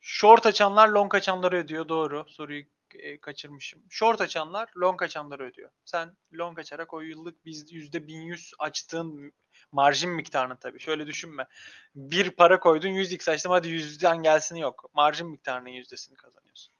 [0.00, 1.88] Short açanlar long açanları ödüyor.
[1.88, 2.24] Doğru.
[2.28, 3.82] Soruyu e, kaçırmışım.
[3.90, 5.70] Short açanlar long açanları ödüyor.
[5.84, 9.32] Sen long açarak o yıllık biz %1100 açtığın
[9.72, 10.80] marjin miktarını tabii.
[10.80, 11.46] Şöyle düşünme.
[11.94, 14.90] Bir para koydun 100x açtım hadi yüzden gelsin yok.
[14.94, 16.74] Marjin miktarının yüzdesini kazanıyorsun.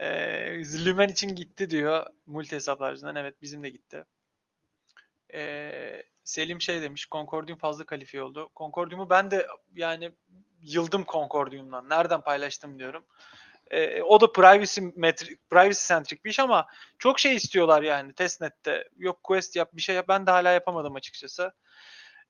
[0.00, 3.16] Ee, Lümen için gitti diyor multi hesaplarcından.
[3.16, 4.04] Evet bizim de gitti.
[5.34, 8.50] Ee, Selim şey demiş, Concordium fazla kalifiye oldu.
[8.56, 10.12] Concordium'u ben de yani
[10.62, 11.88] yıldım Concordium'dan.
[11.88, 13.04] Nereden paylaştım diyorum.
[13.70, 16.66] E, o da privacy metri, privacy centric bir iş ama
[16.98, 18.88] çok şey istiyorlar yani testnet'te.
[18.96, 20.08] Yok quest yap bir şey yap.
[20.08, 21.52] Ben de hala yapamadım açıkçası.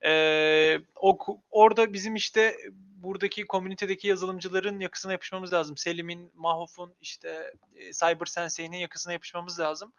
[0.04, 1.18] E, o
[1.50, 2.56] orada bizim işte
[3.02, 5.76] buradaki komünitedeki yazılımcıların yakısına yapışmamız lazım.
[5.76, 9.92] Selim'in, Mahof'un, işte e, CyberSensei'nin yakısına yapışmamız lazım.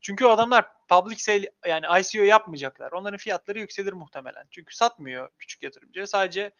[0.00, 2.92] Çünkü o adamlar public sale yani ICO yapmayacaklar.
[2.92, 4.44] Onların fiyatları yükselir muhtemelen.
[4.50, 6.06] Çünkü satmıyor küçük yatırımcı.
[6.06, 6.52] Sadece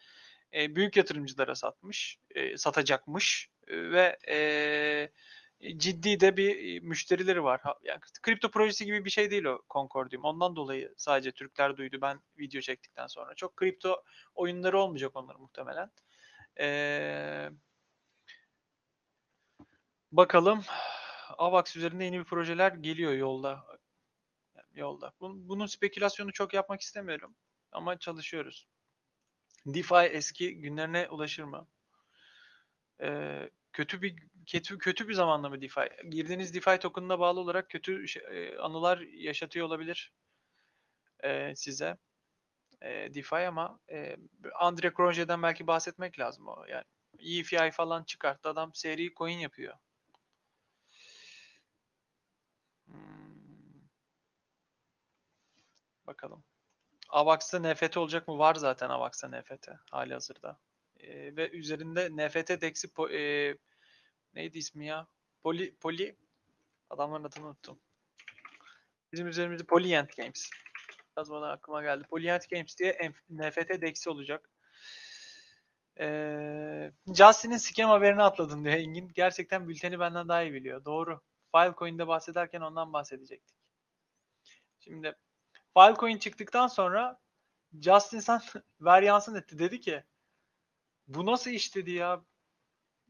[0.53, 4.37] e, büyük yatırımcılara satmış, e, satacakmış ve e,
[5.61, 7.61] ciddi de bir müşterileri var.
[7.83, 10.23] Yani kripto projesi gibi bir şey değil o Concordium.
[10.23, 13.35] Ondan dolayı sadece Türkler duydu ben video çektikten sonra.
[13.35, 14.03] Çok kripto
[14.35, 15.91] oyunları olmayacak onların muhtemelen.
[16.59, 17.49] Ee,
[20.11, 20.63] bakalım.
[21.37, 23.65] AVAX üzerinde yeni bir projeler geliyor yolda.
[24.73, 25.13] yolda.
[25.19, 27.35] Bunun, bunun spekülasyonu çok yapmak istemiyorum.
[27.71, 28.67] Ama çalışıyoruz.
[29.65, 31.67] DeFi eski günlerine ulaşır mı?
[33.01, 34.15] Ee, kötü bir
[34.51, 35.89] kötü kötü bir zamanda mı DeFi?
[36.09, 38.23] Girdiğiniz DeFi token'ına bağlı olarak kötü şey,
[38.59, 40.11] anılar yaşatıyor olabilir
[41.23, 41.97] e, size
[42.81, 44.17] e, DeFi ama e,
[44.55, 46.65] Andre Cronje'den belki bahsetmek lazım o.
[46.65, 46.83] Yani
[47.19, 48.49] EFI falan çıkarttı.
[48.49, 49.73] Adam seri coin yapıyor.
[52.85, 53.89] Hmm.
[56.07, 56.43] Bakalım.
[57.09, 58.37] Avax'ta NFT olacak mı?
[58.37, 60.59] Var zaten Avax'ta NFT hali hazırda.
[60.99, 63.55] E, ve üzerinde NFT DEX'i e,
[64.33, 65.07] neydi ismi ya?
[65.43, 66.15] Poli, Poli
[66.89, 67.79] adamların adını unuttum.
[69.13, 70.49] Bizim üzerimizde Polyant Games.
[71.17, 72.03] Biraz bana aklıma geldi.
[72.09, 74.49] Polyant Games diye NFT DEX'i olacak.
[75.99, 79.11] Ee, Justin'in scam haberini atladım diyor Engin.
[79.15, 80.85] Gerçekten bülteni benden daha iyi biliyor.
[80.85, 81.21] Doğru.
[81.55, 83.57] Filecoin'de bahsederken ondan bahsedecektik.
[84.79, 85.15] Şimdi
[85.73, 87.19] Filecoin çıktıktan sonra
[87.81, 88.41] Justin Sun
[88.81, 89.59] ver yansın etti.
[89.59, 90.03] Dedi ki
[91.07, 92.21] bu nasıl iş dedi ya.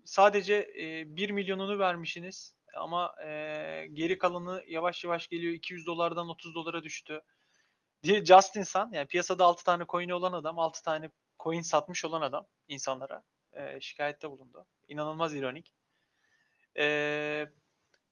[0.05, 5.53] Sadece e, 1 milyonunu vermişsiniz ama e, geri kalanı yavaş yavaş geliyor.
[5.53, 7.21] 200 dolardan 30 dolara düştü.
[8.03, 11.09] Diye Justin Sun yani piyasada 6 tane coin olan adam 6 tane
[11.39, 14.65] coin satmış olan adam insanlara e, şikayette bulundu.
[14.87, 15.73] İnanılmaz ironik.
[16.77, 17.47] E,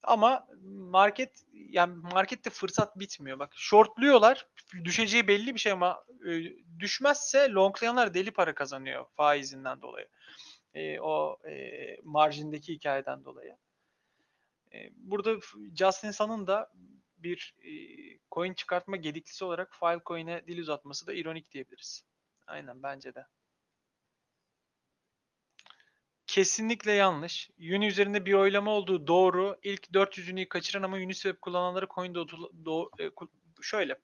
[0.03, 3.39] ama market yani markette fırsat bitmiyor.
[3.39, 4.47] Bak shortluyorlar.
[4.83, 6.31] Düşeceği belli bir şey ama e,
[6.79, 10.07] düşmezse longlayanlar deli para kazanıyor faizinden dolayı.
[10.73, 13.57] E, o e, marjindeki hikayeden dolayı.
[14.73, 15.35] E, burada
[15.75, 16.71] Justin Sun'ın da
[17.17, 17.71] bir e,
[18.31, 22.03] coin çıkartma gediklisi olarak Filecoin'e dil uzatması da ironik diyebiliriz.
[22.47, 23.25] Aynen bence de.
[26.27, 27.49] Kesinlikle yanlış.
[27.59, 29.59] Uni üzerinde bir oylama olduğu doğru.
[29.63, 32.27] İlk 400 Uni'yi kaçıran ama Uniswap kullananları coin do,
[32.65, 33.11] do, e,
[33.61, 33.95] şöyle.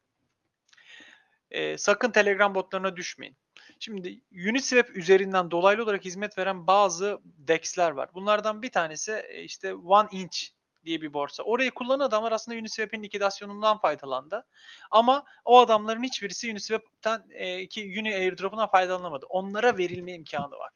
[1.51, 3.37] E, sakın Telegram botlarına düşmeyin.
[3.79, 8.09] Şimdi Uniswap üzerinden dolaylı olarak hizmet veren bazı DEX'ler var.
[8.13, 10.37] Bunlardan bir tanesi e, işte One Inch
[10.85, 11.43] diye bir borsa.
[11.43, 14.45] Orayı kullanan adamlar aslında Uniswap'in likidasyonundan faydalandı.
[14.91, 19.25] Ama o adamların hiçbirisi Uniswap'ten e, ki Uni airdrop'una faydalanamadı.
[19.25, 20.71] Onlara verilme imkanı var.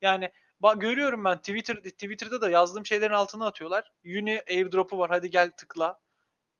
[0.00, 0.30] Yani
[0.60, 3.92] bak görüyorum ben Twitter Twitter'da da yazdığım şeylerin altına atıyorlar.
[4.04, 5.98] Uni airdrop'u var hadi gel tıkla.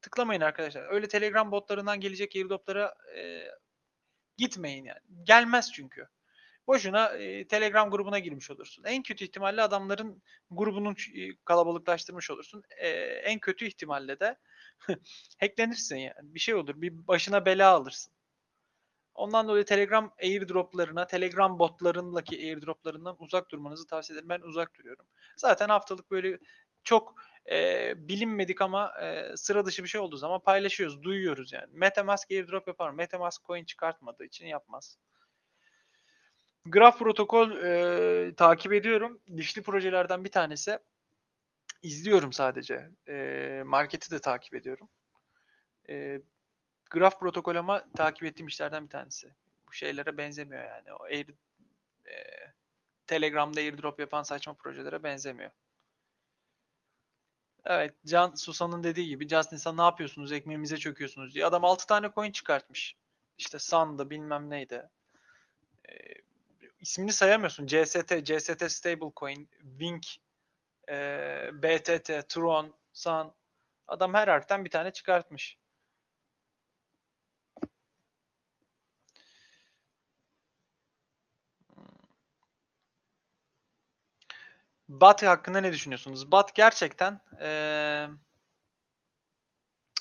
[0.03, 0.93] Tıklamayın arkadaşlar.
[0.93, 3.43] Öyle Telegram botlarından gelecek airdrop'lara e,
[4.37, 5.01] gitmeyin yani.
[5.25, 6.09] Gelmez çünkü.
[6.67, 8.85] Boşuna e, Telegram grubuna girmiş olursun.
[8.85, 12.63] En kötü ihtimalle adamların grubunun e, kalabalıklaştırmış olursun.
[12.79, 14.37] E, en kötü ihtimalle de
[15.41, 16.35] hacklenirsin yani.
[16.35, 16.83] Bir şey olur.
[16.83, 18.13] Bir başına bela alırsın.
[19.15, 24.29] Ondan dolayı Telegram airdroplarına, Telegram botlarındaki airdroplarından uzak durmanızı tavsiye ederim.
[24.29, 25.07] Ben uzak duruyorum.
[25.37, 26.39] Zaten haftalık böyle
[26.87, 27.15] çok
[27.51, 31.67] e, bilinmedik ama e, sıra dışı bir şey olduğu zaman paylaşıyoruz, duyuyoruz yani.
[31.73, 32.91] Metamask airdrop yapar.
[32.91, 34.99] Metamask coin çıkartmadığı için yapmaz.
[36.67, 39.21] Graph protokol e, takip ediyorum.
[39.37, 40.79] Dişli projelerden bir tanesi.
[41.83, 42.91] İzliyorum sadece.
[43.09, 44.89] E, marketi de takip ediyorum.
[45.89, 46.21] E,
[46.91, 49.35] Graph protokol ama takip ettiğim işlerden bir tanesi.
[49.69, 50.93] Bu şeylere benzemiyor yani.
[50.93, 51.29] O air,
[52.07, 52.15] e,
[53.07, 55.51] Telegram'da airdrop yapan saçma projelere benzemiyor.
[57.69, 60.33] Evet, Can Susan'ın dediği gibi Justin sen ne yapıyorsunuz?
[60.33, 61.47] Ekmeğimize çöküyorsunuz diye.
[61.47, 62.97] Adam 6 tane coin çıkartmış.
[63.39, 64.89] İşte Sun'da bilmem neydi.
[65.89, 65.93] Ee,
[66.81, 67.67] ismini sayamıyorsun.
[67.67, 70.07] CST, CST Stablecoin, Wink,
[70.89, 70.95] e,
[71.53, 73.33] BTT, Tron, Sun.
[73.89, 75.59] Adam her harften bir tane çıkartmış.
[84.89, 86.33] BAT hakkında ne düşünüyorsunuz?
[86.33, 88.09] BAT gerçekten ee,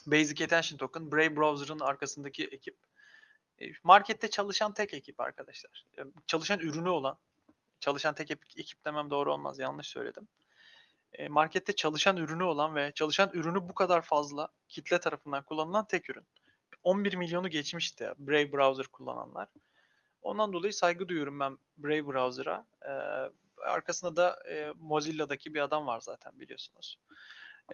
[0.05, 2.77] Basic Attention Token, Brave Browser'ın arkasındaki ekip
[3.61, 5.85] E, markette çalışan tek ekip arkadaşlar.
[5.97, 7.17] E, Çalışan ürünü olan,
[7.79, 10.27] çalışan tek ekip, ekip demem doğru olmaz, yanlış söyledim.
[11.13, 16.09] E, Markette çalışan ürünü olan ve çalışan ürünü bu kadar fazla kitle tarafından kullanılan tek
[16.09, 16.27] ürün.
[16.83, 19.47] 11 milyonu geçmişti Brave Browser kullananlar.
[20.21, 22.65] Ondan dolayı saygı duyuyorum ben Brave Browser'a.
[23.63, 26.97] Arkasında da e, Mozilla'daki bir adam var zaten biliyorsunuz.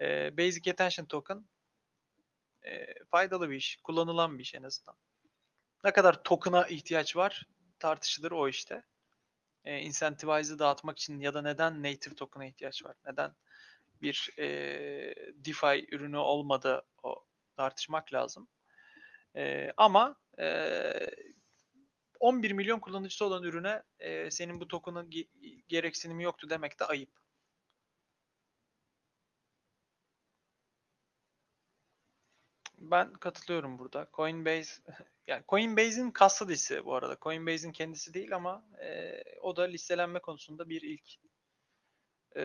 [0.01, 1.45] E, Basic Attention Token
[2.63, 4.95] e, faydalı bir iş, kullanılan bir iş en azından.
[5.83, 7.47] Ne kadar token'a ihtiyaç var
[7.79, 8.83] tartışılır o işte.
[9.65, 12.95] E, incentivize'ı dağıtmak için ya da neden native token'a ihtiyaç var?
[13.05, 13.35] Neden
[14.01, 14.45] bir e,
[15.45, 18.47] DeFi ürünü olmadı o tartışmak lazım.
[19.35, 20.93] E, ama e,
[22.21, 25.27] 11 milyon kullanıcısı olan ürüne e, senin bu token'ın ge-
[25.67, 27.09] gereksinimi yoktu demek de ayıp.
[32.77, 34.07] Ben katılıyorum burada.
[34.13, 34.81] Coinbase
[35.27, 37.17] yani Coinbase'in kasa listesi bu arada.
[37.21, 41.09] Coinbase'in kendisi değil ama e, o da listelenme konusunda bir ilk.
[42.37, 42.43] E,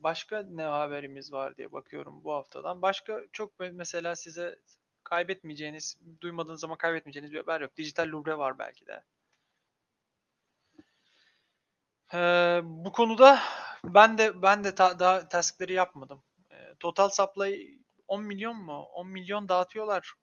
[0.00, 2.82] başka ne haberimiz var diye bakıyorum bu haftadan.
[2.82, 4.56] Başka çok me- mesela size
[5.10, 7.76] kaybetmeyeceğiniz, duymadığınız zaman kaybetmeyeceğiniz bir haber yok.
[7.76, 9.04] Dijital Lubre var belki de.
[12.14, 13.40] Ee, bu konuda
[13.84, 16.22] ben de ben de ta- daha taskleri yapmadım.
[16.52, 18.82] Ee, total supply 10 milyon mu?
[18.82, 20.14] 10 milyon dağıtıyorlar.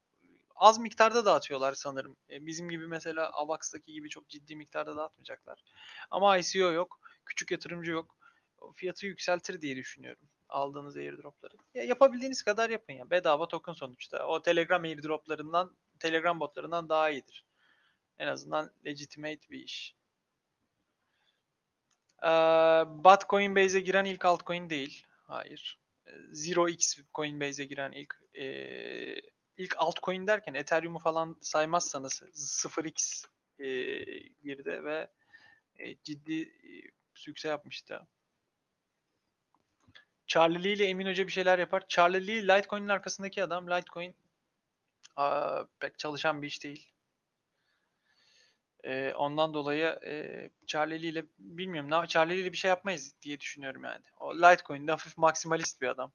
[0.56, 2.18] Az miktarda dağıtıyorlar sanırım.
[2.30, 5.64] Ee, bizim gibi mesela Avax'taki gibi çok ciddi miktarda dağıtmayacaklar.
[6.12, 7.00] Ama ICO yok.
[7.26, 8.16] Küçük yatırımcı yok.
[8.76, 10.30] Fiyatı yükseltir diye düşünüyorum.
[10.50, 11.54] Aldığınız airdropları.
[11.74, 13.10] Ya yapabildiğiniz kadar yapın ya.
[13.10, 14.28] Bedava token sonuçta.
[14.28, 17.46] O Telegram airdroplarından, Telegram botlarından daha iyidir.
[18.20, 19.96] En azından legitimate bir iş.
[22.24, 22.28] Ee,
[22.88, 25.06] BAT Coinbase'e giren ilk altcoin değil.
[25.28, 25.80] Hayır.
[26.08, 28.48] Ee, Zero X Coinbase'e giren ilk e,
[29.58, 33.28] ilk altcoin derken Ethereum'u falan saymazsanız 0x
[33.60, 33.68] e,
[34.44, 35.08] girdi ve
[35.76, 36.72] e, ciddi e,
[37.14, 38.08] sükse yapmıştı.
[40.28, 41.84] Charlie Lee ile Emin Hoca bir şeyler yapar.
[41.88, 43.68] Charlie Lee Litecoin'in arkasındaki adam.
[43.68, 44.16] Litecoin
[45.16, 46.92] aa, pek çalışan bir iş değil.
[48.84, 51.92] Ee, ondan dolayı e, Charlie ile bilmiyorum.
[51.92, 54.04] Ne, Charlie ile bir şey yapmayız diye düşünüyorum yani.
[54.20, 56.12] O Litecoin'de hafif maksimalist bir adam.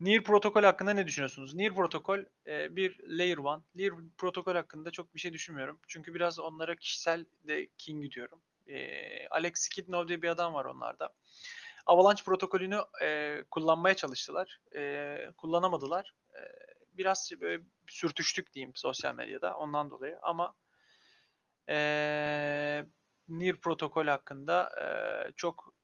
[0.00, 1.54] Near protokol hakkında ne düşünüyorsunuz?
[1.54, 3.62] Near protokol e, bir layer one.
[3.74, 5.78] Near protokol hakkında çok bir şey düşünmüyorum.
[5.88, 8.40] Çünkü biraz onlara kişisel de king diyorum.
[8.70, 11.10] E, Alex Skidnov diye bir adam var onlarda.
[11.86, 14.60] Avalanche protokolünü e, kullanmaya çalıştılar.
[14.76, 16.14] E, kullanamadılar.
[16.34, 16.40] E,
[16.92, 20.54] biraz böyle sürtüştük diyeyim sosyal medyada ondan dolayı ama
[21.68, 21.76] e,
[23.28, 24.86] Near protokol hakkında e,
[25.36, 25.74] çok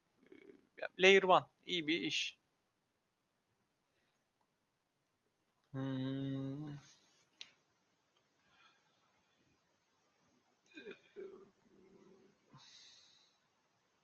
[0.99, 2.37] layer one iyi bir iş.
[5.71, 6.36] Hmm.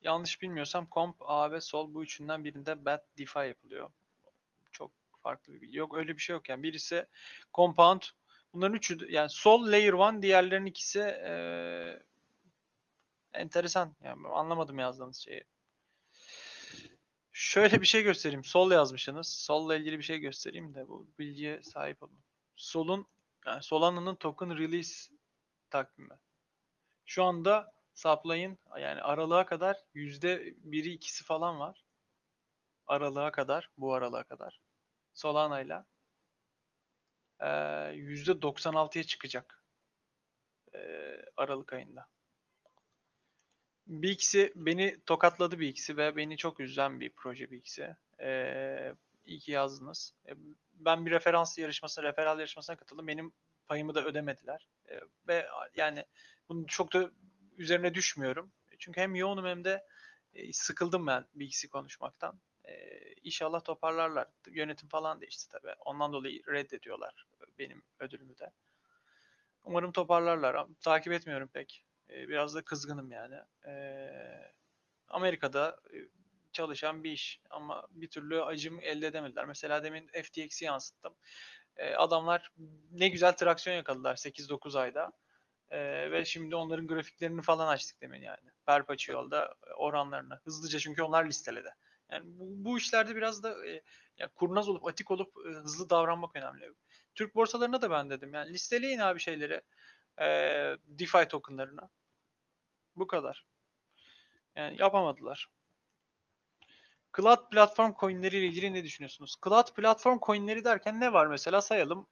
[0.04, 3.90] Yanlış bilmiyorsam komp, A ve sol bu üçünden birinde bad DeFi yapılıyor.
[4.72, 4.92] Çok
[5.24, 5.78] farklı bir bilgi.
[5.78, 6.64] Yok öyle bir şey yok yani.
[6.64, 7.08] Birisi
[7.54, 8.02] compound.
[8.54, 12.04] Bunların üçü yani sol layer one diğerlerinin ikisi eee,
[13.34, 13.96] enteresan.
[14.04, 15.44] Yani anlamadım yazdığınız şeyi.
[17.32, 18.44] Şöyle bir şey göstereyim.
[18.44, 19.28] Sol yazmışsınız.
[19.28, 22.20] Solla ilgili bir şey göstereyim de bu bilgiye sahip olun.
[22.56, 23.08] Solun
[23.46, 25.14] yani Solana'nın token release
[25.70, 26.20] takvimi.
[27.06, 31.84] Şu anda supply'ın yani aralığa kadar yüzde biri ikisi falan var.
[32.88, 34.60] Aralığa kadar, bu aralığa kadar.
[35.14, 35.86] Solana'yla
[37.42, 39.64] eee, yüzde 96'ya çıkacak
[40.74, 42.08] eee, Aralık ayında.
[43.88, 47.96] Bir ikisi beni tokatladı bir ikisi ve beni çok üzen bir proje bir ikisi.
[48.22, 48.94] Ee,
[49.26, 50.14] iyi ki yazdınız.
[50.30, 50.32] Ee,
[50.74, 53.08] ben bir referans yarışmasına, referal yarışmasına katıldım.
[53.08, 53.34] Benim
[53.68, 54.68] payımı da ödemediler.
[54.90, 56.06] Ee, ve yani
[56.50, 57.12] bunu çok da
[57.58, 58.52] üzerine düşmüyorum.
[58.80, 59.86] Çünkü hem yoğunum hem de
[60.34, 62.40] e, sıkıldım ben bir ikisi konuşmaktan.
[62.66, 64.28] Ee, inşallah toparlarlar.
[64.48, 65.74] Yönetim falan değişti tabii.
[65.80, 67.26] Ondan dolayı reddediyorlar
[67.60, 68.52] benim ödülümü de.
[69.64, 70.68] Umarım toparlarlar.
[70.82, 71.86] Takip etmiyorum pek.
[72.10, 73.36] E, biraz da kızgınım yani.
[73.66, 73.74] E,
[75.08, 75.98] Amerika'da e,
[76.52, 79.46] çalışan bir iş ama bir türlü acım elde edemediler.
[79.46, 81.16] Mesela demin FTX'i yansıttım.
[81.78, 82.52] E, adamlar
[82.92, 85.12] ne güzel traksiyon yakaladılar 8-9 ayda.
[85.74, 88.52] E, ve şimdi onların grafiklerini falan açtık demin yani.
[88.66, 90.40] Perpetual'da oranlarını.
[90.44, 91.70] Hızlıca çünkü onlar listeledi.
[92.12, 93.82] Yani bu, bu işlerde biraz da e,
[94.18, 96.74] ya kurnaz olup atik olup e, hızlı davranmak önemli.
[97.16, 98.34] Türk borsalarına da ben dedim.
[98.34, 99.62] Yani listeleyin abi şeyleri.
[100.22, 100.26] E,
[100.88, 101.90] DeFi tokenlarına.
[102.96, 103.46] Bu kadar.
[104.56, 105.50] Yani yapamadılar.
[107.18, 109.36] Cloud platform coinleri ile ilgili ne düşünüyorsunuz?
[109.44, 112.08] Cloud platform coinleri derken ne var mesela sayalım.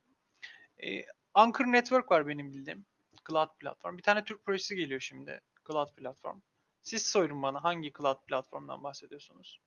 [0.84, 2.86] E, Anchor Network var benim bildiğim.
[3.32, 3.98] Cloud platform.
[3.98, 5.42] Bir tane Türk projesi geliyor şimdi.
[5.68, 6.42] Cloud platform.
[6.84, 9.62] Siz sorun bana hangi cloud platformdan bahsediyorsunuz?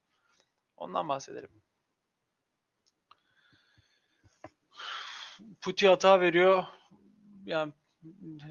[0.76, 1.62] Ondan bahsedelim.
[5.60, 6.64] Putin hata veriyor.
[7.44, 7.72] Yani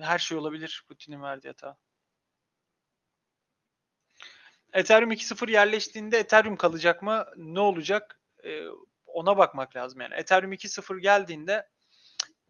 [0.02, 1.78] her şey olabilir Putin'in verdiği hata.
[4.74, 7.26] Ethereum 2.0 yerleştiğinde Ethereum kalacak mı?
[7.38, 8.22] Ne olacak?
[8.44, 8.68] Ee,
[9.06, 10.14] ona bakmak lazım yani.
[10.14, 11.70] Ethereum 2.0 geldiğinde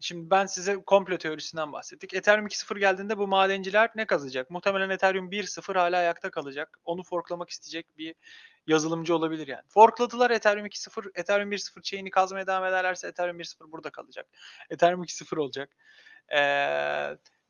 [0.00, 2.14] Şimdi ben size komplo teorisinden bahsettik.
[2.14, 4.50] Ethereum 2.0 geldiğinde bu madenciler ne kazacak?
[4.50, 6.80] Muhtemelen Ethereum 1.0 hala ayakta kalacak.
[6.84, 8.14] Onu forklamak isteyecek bir
[8.66, 9.62] yazılımcı olabilir yani.
[9.68, 14.26] Forkladılar Ethereum 2.0, Ethereum 1.0 chain'i kazmaya devam ederlerse Ethereum 1.0 burada kalacak.
[14.70, 15.76] Ethereum 2.0 olacak.
[16.28, 16.38] Ee,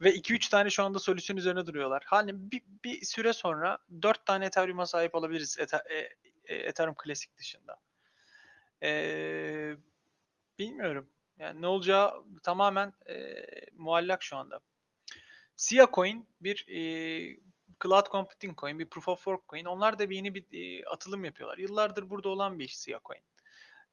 [0.00, 2.02] ve 2-3 tane şu anda solüsyon üzerine duruyorlar.
[2.06, 7.76] Hani bir, bir süre sonra 4 tane Ethereum'a sahip olabiliriz e, Ethereum Classic dışında.
[8.82, 9.76] Ee,
[10.58, 11.08] bilmiyorum.
[11.38, 14.60] Yani ne olacağı tamamen e, muallak şu anda.
[15.56, 16.80] Sia Coin bir e,
[17.82, 19.64] cloud computing coin, bir proof of work coin.
[19.64, 21.58] Onlar da bir yeni bir e, atılım yapıyorlar.
[21.58, 23.22] Yıllardır burada olan bir iş Sia Coin.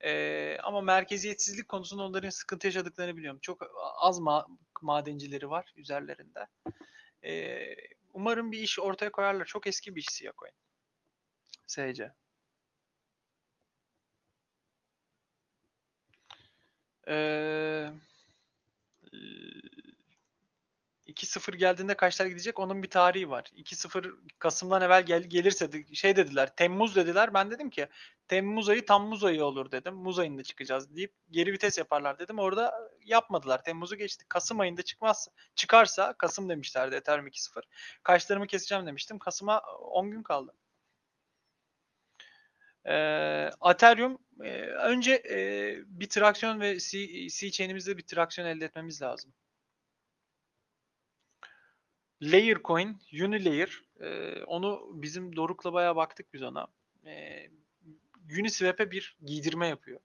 [0.03, 3.39] E, ama merkeziyetsizlik konusunda onların sıkıntı yaşadıklarını biliyorum.
[3.41, 3.61] Çok
[3.95, 4.47] az ma
[4.81, 6.47] madencileri var üzerlerinde.
[7.23, 7.59] E,
[8.13, 9.45] umarım bir iş ortaya koyarlar.
[9.45, 10.53] Çok eski bir iş Sia Coin.
[11.67, 12.20] SC.
[17.07, 17.91] Ee,
[21.07, 22.59] 2-0 geldiğinde kaçlar gidecek?
[22.59, 23.43] Onun bir tarihi var.
[23.55, 26.55] 2-0 Kasım'dan evvel gel gelirse de, şey dediler.
[26.55, 27.33] Temmuz dediler.
[27.33, 27.87] Ben dedim ki
[28.27, 29.93] Temmuz ayı tam Muz ayı olur dedim.
[29.95, 32.39] Muz ayında çıkacağız deyip geri vites yaparlar dedim.
[32.39, 33.63] Orada yapmadılar.
[33.63, 34.25] Temmuz'u geçti.
[34.29, 35.27] Kasım ayında çıkmaz.
[35.55, 37.61] Çıkarsa Kasım demişlerdi Ethereum 2-0.
[38.03, 39.19] Kaçlarımı keseceğim demiştim.
[39.19, 40.53] Kasım'a 10 gün kaldı.
[42.85, 42.93] E,
[43.69, 49.33] Ethereum e, önce e, bir traksiyon ve C, C chain'imizde bir traksiyon elde etmemiz lazım.
[52.21, 53.81] Layer coin, Unilayer.
[53.99, 56.67] E, onu bizim Doruk'la bayağı baktık biz ona.
[57.05, 57.47] E,
[58.39, 59.99] Uniswap'e bir giydirme yapıyor.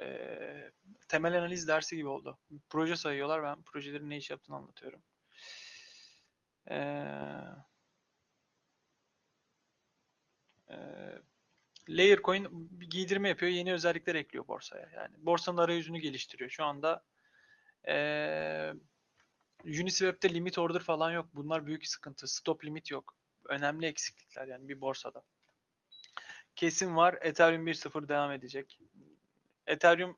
[0.00, 0.72] E,
[1.08, 2.38] temel analiz dersi gibi oldu.
[2.70, 3.42] Proje sayıyorlar.
[3.42, 5.02] Ben projelerin ne iş yaptığını anlatıyorum.
[6.70, 7.70] Eee
[11.96, 13.52] Layercoin bir giydirme yapıyor.
[13.52, 14.88] Yeni özellikler ekliyor borsaya.
[14.96, 16.50] Yani borsanın arayüzünü geliştiriyor.
[16.50, 17.04] Şu anda
[17.88, 18.72] ee,
[19.64, 21.26] Uniswap'te limit order falan yok.
[21.34, 22.28] Bunlar büyük sıkıntı.
[22.28, 23.16] Stop limit yok.
[23.44, 25.22] Önemli eksiklikler yani bir borsada.
[26.56, 27.18] Kesin var.
[27.20, 28.78] Ethereum 1.0 devam edecek.
[29.66, 30.16] Ethereum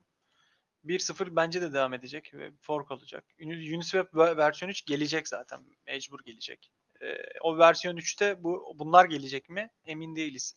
[0.85, 3.25] 1.0 bence de devam edecek ve fork olacak.
[3.41, 5.65] Uniswap versiyon 3 gelecek zaten.
[5.87, 6.73] Mecbur gelecek.
[7.03, 9.71] Ee, o versiyon 3'te bu bunlar gelecek mi?
[9.85, 10.57] Emin değiliz.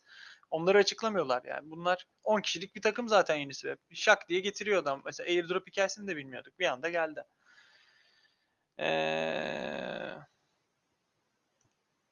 [0.50, 1.70] Onları açıklamıyorlar yani.
[1.70, 3.78] Bunlar 10 kişilik bir takım zaten Uniswap.
[3.94, 5.02] Şak diye getiriyor adam.
[5.04, 6.58] Mesela airdrop hikayesini de bilmiyorduk.
[6.58, 7.24] Bir anda geldi.
[8.78, 10.16] Ee,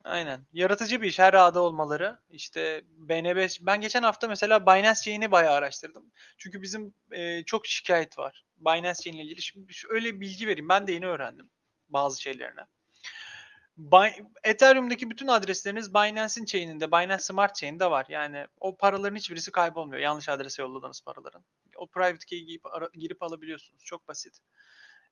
[0.05, 0.47] aynen.
[0.53, 1.18] Yaratıcı bir iş.
[1.18, 2.18] Her ağda olmaları.
[2.31, 3.49] İşte BNB.
[3.61, 6.12] Ben geçen hafta mesela Binance Chain'i bayağı araştırdım.
[6.38, 8.44] Çünkü bizim e, çok şikayet var.
[8.57, 9.42] Binance Chain ile ilgili.
[9.42, 10.68] Şimdi öyle bilgi vereyim.
[10.68, 11.51] Ben de yeni öğrendim
[11.88, 12.66] bazı şeylerine.
[14.44, 18.06] Ethereum'daki bütün adresleriniz Binance'in chain'inde, Binance Smart Chain'de var.
[18.08, 20.02] Yani o paraların hiçbirisi kaybolmuyor.
[20.02, 21.44] Yanlış adrese yolladığınız paraların.
[21.76, 22.62] O private key'i girip,
[22.94, 23.84] girip alabiliyorsunuz.
[23.84, 24.38] Çok basit.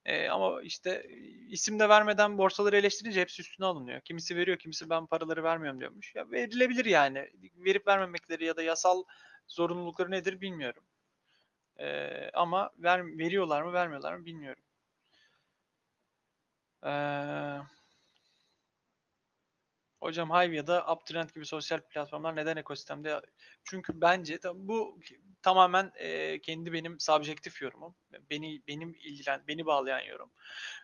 [0.04, 1.06] Ee, ama işte
[1.48, 4.00] isim de vermeden borsaları eleştirince hepsi üstüne alınıyor.
[4.00, 6.14] Kimisi veriyor, kimisi ben paraları vermiyorum diyormuş.
[6.14, 7.30] Ya verilebilir yani.
[7.56, 9.04] Verip vermemekleri ya da yasal
[9.48, 10.82] zorunlulukları nedir bilmiyorum.
[11.80, 14.62] Ee, ama ver, veriyorlar mı vermiyorlar mı bilmiyorum.
[16.84, 17.60] Eee
[20.02, 23.20] Hocam Hive ya da Uptrend gibi sosyal platformlar neden ekosistemde?
[23.64, 24.98] Çünkü bence bu
[25.42, 27.94] tamamen e, kendi benim subjektif yorumum.
[28.30, 30.30] Beni benim ilgilen beni bağlayan yorum.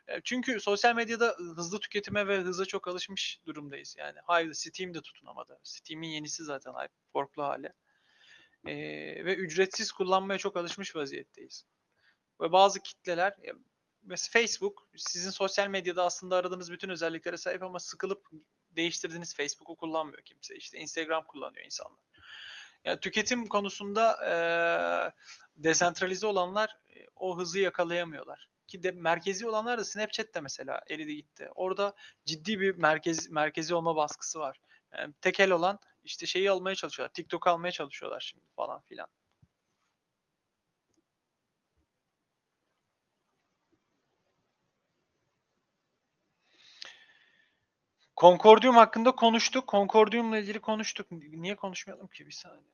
[0.08, 3.96] E, çünkü sosyal medyada hızlı tüketime ve hıza çok alışmış durumdayız.
[3.98, 5.60] Yani Hive'da Steam'de tutunamadı.
[5.62, 7.72] Steam'in yenisi zaten Hive forklu hali.
[8.66, 8.74] E,
[9.24, 11.64] ve ücretsiz kullanmaya çok alışmış vaziyetteyiz.
[12.40, 13.34] Ve bazı kitleler
[14.02, 18.28] mesela Facebook sizin sosyal medyada aslında aradığınız bütün özelliklere sahip ama sıkılıp
[18.78, 20.56] değiştirdiğiniz Facebook'u kullanmıyor kimse.
[20.56, 22.00] İşte Instagram kullanıyor insanlar.
[22.84, 24.32] Yani tüketim konusunda e,
[25.56, 28.48] desentralize olanlar e, o hızı yakalayamıyorlar.
[28.66, 31.48] Ki de merkezi olanlar da Snapchat'te mesela eridi gitti.
[31.54, 34.60] Orada ciddi bir merkez merkezi olma baskısı var.
[34.92, 37.14] Yani tekel olan işte şeyi almaya çalışıyorlar.
[37.14, 39.08] TikTok almaya çalışıyorlar şimdi falan filan.
[48.20, 49.68] Concordium hakkında konuştuk.
[49.68, 51.06] Concordium'la ilgili konuştuk.
[51.10, 52.68] Niye konuşmayalım ki bir saniye?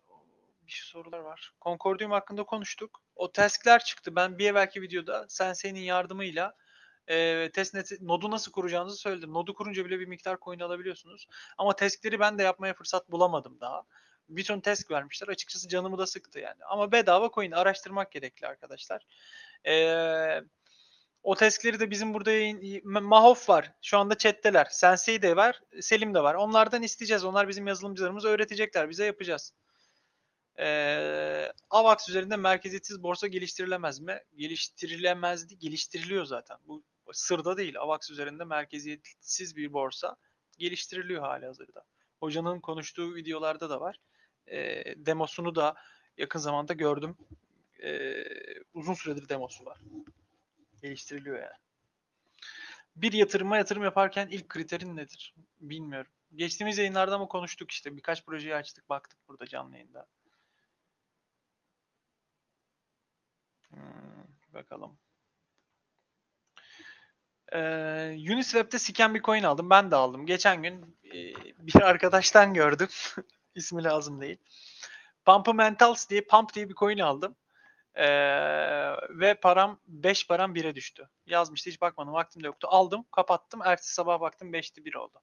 [0.66, 1.52] bir sorular var.
[1.62, 3.02] Concordium hakkında konuştuk.
[3.16, 4.16] O task'ler çıktı.
[4.16, 6.54] Ben bir evvelki videoda Sensei'nin yardımıyla
[7.08, 9.34] e, testnet nodu nasıl kuracağınızı söyledim.
[9.34, 11.26] Nodu kurunca bile bir miktar coin alabiliyorsunuz.
[11.58, 13.82] Ama task'leri ben de yapmaya fırsat bulamadım daha.
[14.28, 15.28] Bir ton task vermişler.
[15.28, 16.64] Açıkçası canımı da sıktı yani.
[16.64, 19.06] Ama bedava coin araştırmak gerekli arkadaşlar.
[19.64, 20.44] Eee
[21.24, 23.72] o task'leri de bizim burada yayın, Mahof var.
[23.82, 24.66] Şu anda chat'teler.
[24.70, 25.60] Sensei de var.
[25.80, 26.34] Selim de var.
[26.34, 27.24] Onlardan isteyeceğiz.
[27.24, 28.90] Onlar bizim yazılımcılarımız öğretecekler.
[28.90, 29.52] Bize yapacağız.
[30.58, 34.20] Ee, AVAX üzerinde merkeziyetsiz borsa geliştirilemez mi?
[34.36, 35.58] Geliştirilemezdi.
[35.58, 36.56] Geliştiriliyor zaten.
[36.66, 37.78] Bu sırda değil.
[37.78, 40.16] AVAX üzerinde merkeziyetsiz bir borsa
[40.58, 41.84] geliştiriliyor hali hazırda.
[42.20, 43.96] Hocanın konuştuğu videolarda da var.
[44.46, 45.74] Ee, demosunu da
[46.16, 47.16] yakın zamanda gördüm.
[47.82, 48.24] Ee,
[48.74, 49.78] uzun süredir demosu var
[50.84, 51.58] geliştiriliyor yani.
[52.96, 55.34] Bir yatırıma yatırım yaparken ilk kriterin nedir?
[55.60, 56.12] Bilmiyorum.
[56.34, 57.96] Geçtiğimiz yayınlarda mı konuştuk işte.
[57.96, 60.06] Birkaç projeyi açtık baktık burada canlı yayında.
[63.70, 64.24] Hmm,
[64.54, 64.98] bakalım.
[67.52, 69.70] Ee, Uniswap'te siken bir coin aldım.
[69.70, 70.26] Ben de aldım.
[70.26, 72.88] Geçen gün e, bir arkadaştan gördüm.
[73.54, 74.38] İsmi lazım değil.
[75.24, 77.36] Pumpamentals diye Pump diye bir coin aldım.
[77.96, 78.06] Ee,
[79.10, 81.08] ve param 5 param 1'e düştü.
[81.26, 82.68] Yazmıştı hiç bakmadım vaktim de yoktu.
[82.70, 83.60] Aldım kapattım.
[83.64, 85.20] Ertesi sabah baktım 5'ti 1 oldu.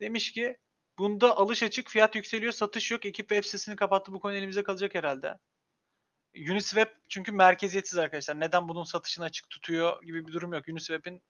[0.00, 0.56] Demiş ki
[0.98, 3.06] bunda alış açık fiyat yükseliyor satış yok.
[3.06, 5.38] Ekip web sitesini kapattı bu konu elimize kalacak herhalde.
[6.36, 8.40] Uniswap çünkü merkeziyetsiz arkadaşlar.
[8.40, 10.68] Neden bunun satışını açık tutuyor gibi bir durum yok.
[10.68, 11.22] Uniswap'in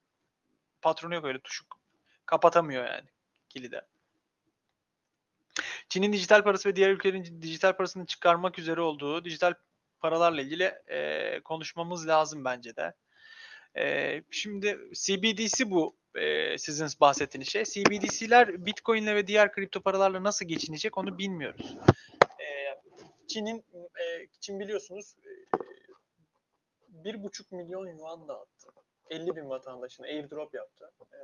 [0.82, 1.64] patronu yok öyle tuşu
[2.26, 3.08] kapatamıyor yani
[3.48, 3.86] kilide.
[5.88, 9.54] Çin'in dijital parası ve diğer ülkelerin dijital parasını çıkarmak üzere olduğu dijital
[10.00, 12.94] paralarla ilgili e, konuşmamız lazım bence de.
[13.78, 17.64] E, şimdi CBDC bu e, sizin bahsettiğiniz şey.
[17.64, 21.76] CBDC'ler Bitcoin'le ve diğer kripto paralarla nasıl geçinecek onu bilmiyoruz.
[22.40, 22.46] E,
[23.28, 25.14] Çin'in e, Çin biliyorsunuz
[26.88, 28.68] bir buçuk milyon yuan dağıttı.
[29.10, 30.90] 50 bin vatandaşına airdrop yaptı.
[31.12, 31.20] E,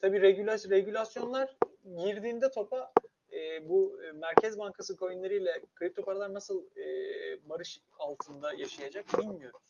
[0.00, 2.92] tabii regülasyon, regülasyonlar girdiğinde topa
[3.36, 6.86] e, bu Merkez Bankası coinleriyle kripto paralar nasıl e,
[7.48, 9.62] barış altında yaşayacak bilmiyoruz.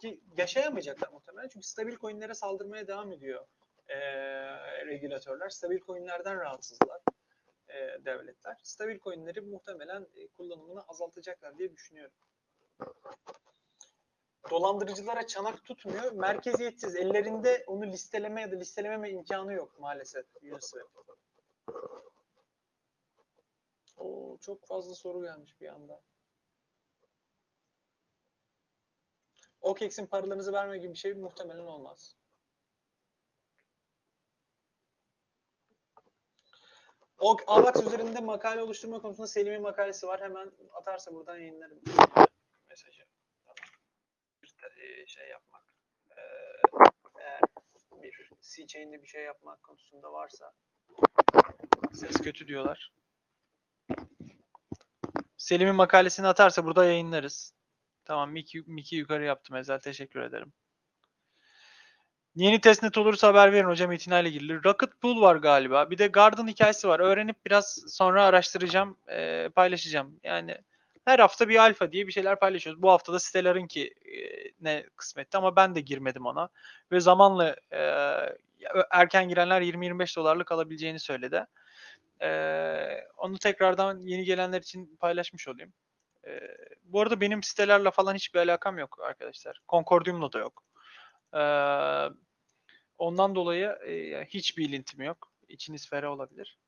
[0.00, 3.46] Ki yaşayamayacaklar muhtemelen çünkü stabil coinlere saldırmaya devam ediyor
[3.88, 3.96] e,
[4.86, 5.48] regülatörler.
[5.48, 7.00] Stabil coinlerden rahatsızlar
[7.68, 8.56] e, devletler.
[8.62, 12.14] Stabil coinleri muhtemelen e, kullanımını azaltacaklar diye düşünüyorum.
[14.50, 16.12] Dolandırıcılara çanak tutmuyor.
[16.12, 16.96] Merkeziyetsiz.
[16.96, 20.88] Ellerinde onu listeleme ya da listelememe imkanı yok maalesef Uniswap.
[23.98, 26.02] Oo, çok fazla soru gelmiş bir anda.
[29.60, 32.16] OKEX'in paralarınızı verme gibi bir şey muhtemelen olmaz.
[37.18, 40.20] O AVAX üzerinde makale oluşturma konusunda Selim'in makalesi var.
[40.20, 41.80] Hemen atarsa buradan yayınlarım
[42.68, 43.02] mesajı.
[44.76, 45.62] Bir şey yapmak.
[47.20, 47.40] Eğer
[48.02, 50.52] bir C-Chain'de bir şey yapmak konusunda varsa
[51.92, 52.92] ses kötü diyorlar.
[55.38, 57.52] Selim'in makalesini atarsa burada yayınlarız.
[58.04, 59.80] Tamam Miki, Miki yukarı yaptım Ezel.
[59.80, 60.52] Teşekkür ederim.
[62.34, 64.64] Yeni testnet olursa haber verin hocam itinayla ilgili.
[64.64, 65.90] Rocket Pool var galiba.
[65.90, 67.00] Bir de Garden hikayesi var.
[67.00, 70.20] Öğrenip biraz sonra araştıracağım, e, paylaşacağım.
[70.22, 70.58] Yani
[71.04, 72.82] her hafta bir alfa diye bir şeyler paylaşıyoruz.
[72.82, 74.18] Bu hafta da Stellar'ın ki e,
[74.60, 76.48] ne kısmetti ama ben de girmedim ona.
[76.92, 77.80] Ve zamanla e,
[78.90, 81.46] erken girenler 20-25 dolarlık alabileceğini söyledi.
[82.22, 82.28] E,
[83.16, 85.72] onu tekrardan yeni gelenler için paylaşmış olayım.
[86.26, 86.40] E,
[86.84, 89.60] bu arada benim sitelerle falan hiçbir alakam yok arkadaşlar.
[89.68, 90.64] Concordium'la da yok.
[91.34, 91.42] E,
[92.98, 95.32] ondan dolayı e, hiçbir ilintim yok.
[95.48, 96.58] İçiniz ferah olabilir.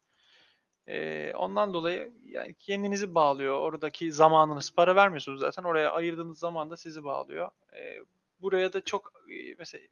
[0.86, 3.60] E, ondan dolayı yani kendinizi bağlıyor.
[3.60, 5.62] Oradaki zamanınız para vermiyorsunuz zaten.
[5.62, 7.50] Oraya ayırdığınız zaman da sizi bağlıyor.
[7.76, 7.98] E,
[8.40, 9.12] buraya da çok
[9.58, 9.84] mesela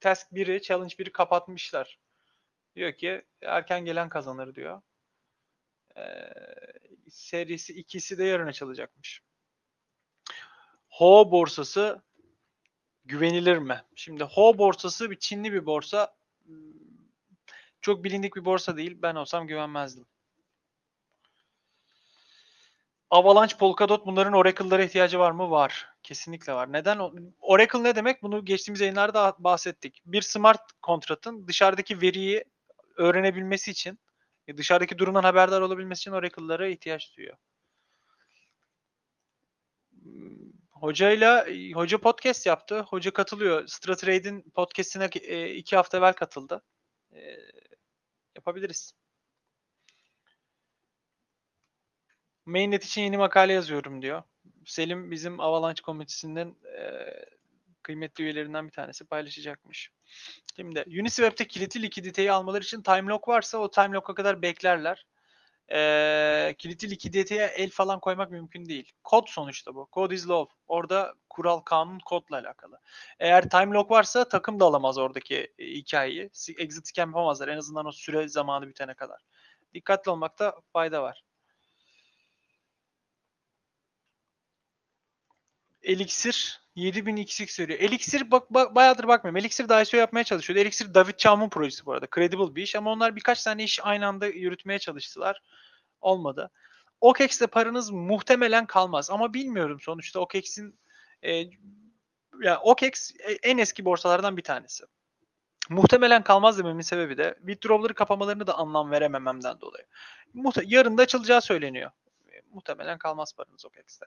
[0.00, 1.98] task 1'i, challenge 1'i kapatmışlar.
[2.76, 4.82] Diyor ki erken gelen kazanır diyor.
[5.96, 6.32] Ee,
[7.10, 9.22] serisi ikisi de yarın açılacakmış.
[10.88, 12.02] Ho borsası
[13.04, 13.84] güvenilir mi?
[13.94, 16.16] Şimdi Ho borsası bir Çinli bir borsa.
[17.80, 18.98] Çok bilindik bir borsa değil.
[19.02, 20.06] Ben olsam güvenmezdim.
[23.10, 25.50] Avalanche, Polkadot bunların Oracle'lara ihtiyacı var mı?
[25.50, 25.88] Var.
[26.02, 26.72] Kesinlikle var.
[26.72, 26.98] Neden?
[27.40, 28.22] Oracle ne demek?
[28.22, 30.02] Bunu geçtiğimiz yayınlarda bahsettik.
[30.06, 32.44] Bir smart kontratın dışarıdaki veriyi
[32.96, 33.98] öğrenebilmesi için,
[34.56, 37.36] dışarıdaki durumdan haberdar olabilmesi için Oracle'lara ihtiyaç duyuyor.
[40.70, 42.80] Hocayla, hoca podcast yaptı.
[42.80, 43.66] Hoca katılıyor.
[43.66, 45.06] Stratrade'in podcastine
[45.54, 46.62] iki hafta evvel katıldı.
[48.36, 48.92] yapabiliriz.
[52.46, 54.22] Mainnet için yeni makale yazıyorum diyor.
[54.64, 56.82] Selim bizim Avalanche komünitesinden e,
[57.86, 59.90] kıymetli üyelerinden bir tanesi paylaşacakmış.
[60.56, 65.06] Şimdi Uniswap'te kilitli likiditeyi almaları için time lock varsa o time lock'a kadar beklerler.
[65.72, 68.92] Ee, kilitli likiditeye el falan koymak mümkün değil.
[69.04, 69.88] Kod sonuçta bu.
[69.92, 70.54] Code is law.
[70.66, 72.78] Orada kural, kanun, kodla alakalı.
[73.20, 76.30] Eğer time lock varsa takım da alamaz oradaki e, hikayeyi.
[76.58, 77.48] Exit scam yapamazlar.
[77.48, 79.20] En azından o süre zamanı bitene kadar.
[79.74, 81.22] Dikkatli olmakta fayda var.
[85.86, 87.80] Elixir 7000 XX veriyor.
[87.80, 89.36] Elixir bak, bak bayağıdır bakmıyorum.
[89.36, 90.60] Elixir daha ICO yapmaya çalışıyordu.
[90.60, 92.06] Elixir David Chaum'un projesi bu arada.
[92.14, 95.42] Credible bir iş ama onlar birkaç tane iş aynı anda yürütmeye çalıştılar.
[96.00, 96.50] Olmadı.
[97.00, 100.78] OKEX'te paranız muhtemelen kalmaz ama bilmiyorum sonuçta OKEX'in
[101.22, 101.32] e,
[102.42, 104.84] yani OKEX e, en eski borsalardan bir tanesi.
[105.70, 109.84] Muhtemelen kalmaz dememin sebebi de withdraw'ları kapamalarını da anlam veremememden dolayı.
[110.34, 111.90] Muhte yarın da açılacağı söyleniyor.
[112.32, 114.06] E, muhtemelen kalmaz paranız OKEX'te.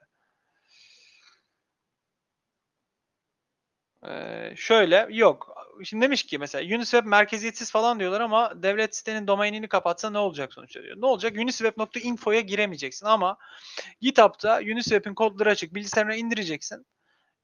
[4.56, 5.54] Şöyle yok.
[5.84, 10.52] Şimdi demiş ki mesela Uniswap merkeziyetsiz falan diyorlar ama devlet sitenin domainini kapatsa ne olacak
[10.54, 10.96] sonuçta diyor.
[11.00, 11.36] Ne olacak?
[11.36, 13.36] Uniswap.info'ya giremeyeceksin ama
[14.00, 16.86] GitHub'da Uniswap'in kodları açık bilgisayarına indireceksin.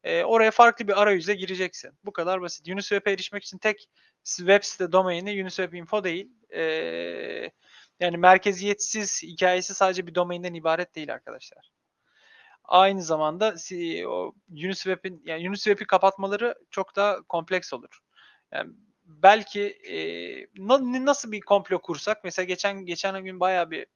[0.04, 1.92] Ee, oraya farklı bir arayüze gireceksin.
[2.04, 2.68] Bu kadar basit.
[2.68, 3.88] Uniswap'e erişmek için tek
[4.24, 6.30] web site domaini Uniswap info değil.
[6.54, 7.50] Ee,
[8.00, 11.75] yani merkeziyetsiz hikayesi sadece bir domainden ibaret değil arkadaşlar
[12.68, 13.54] aynı zamanda
[14.06, 18.00] o Uniswap'in yani Uniswap'i kapatmaları çok daha kompleks olur.
[18.52, 18.72] Yani
[19.04, 19.96] belki e,
[21.06, 23.86] nasıl bir komplo kursak mesela geçen geçen gün bayağı bir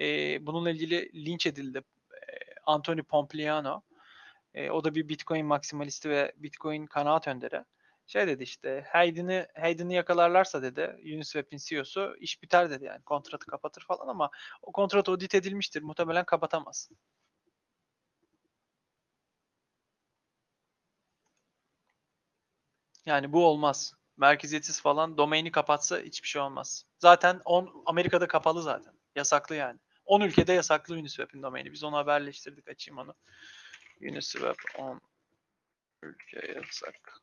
[0.00, 0.06] e,
[0.46, 1.82] bununla ilgili linç edildi.
[2.66, 3.82] Anthony Pompliano.
[4.54, 7.64] E, o da bir Bitcoin maksimalisti ve Bitcoin kanaat önderi.
[8.06, 13.84] Şey dedi işte Hayden'i Hayden'i yakalarlarsa dedi Uniswap'in CEO'su iş biter dedi yani kontratı kapatır
[13.88, 14.30] falan ama
[14.62, 15.82] o kontrat audit edilmiştir.
[15.82, 16.90] Muhtemelen kapatamaz.
[23.06, 23.94] Yani bu olmaz.
[24.16, 26.84] Merkeziyetsiz falan domaini kapatsa hiçbir şey olmaz.
[26.98, 28.92] Zaten on, Amerika'da kapalı zaten.
[29.16, 29.78] Yasaklı yani.
[30.06, 31.72] 10 ülkede yasaklı Uniswap'in domaini.
[31.72, 32.68] Biz onu haberleştirdik.
[32.68, 33.14] Açayım onu.
[34.00, 35.00] Uniswap 10
[36.02, 37.20] ülke yasak.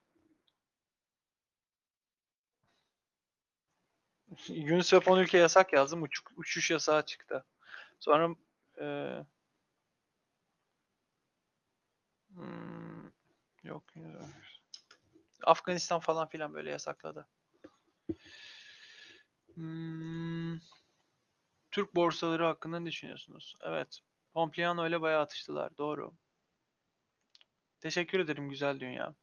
[4.49, 6.01] Uniswap 10 ülke yasak yazdım.
[6.03, 7.45] Uç, uçuş yasağı çıktı.
[7.99, 8.35] Sonra
[8.81, 8.85] e,
[12.35, 13.11] hmm,
[13.63, 13.83] yok.
[15.43, 17.27] Afganistan falan filan böyle yasakladı.
[19.53, 20.59] Hmm,
[21.71, 23.55] Türk borsaları hakkında ne düşünüyorsunuz?
[23.61, 23.99] Evet.
[24.33, 25.77] Pompliano ile bayağı atıştılar.
[25.77, 26.13] Doğru.
[27.79, 29.15] Teşekkür ederim güzel dünya.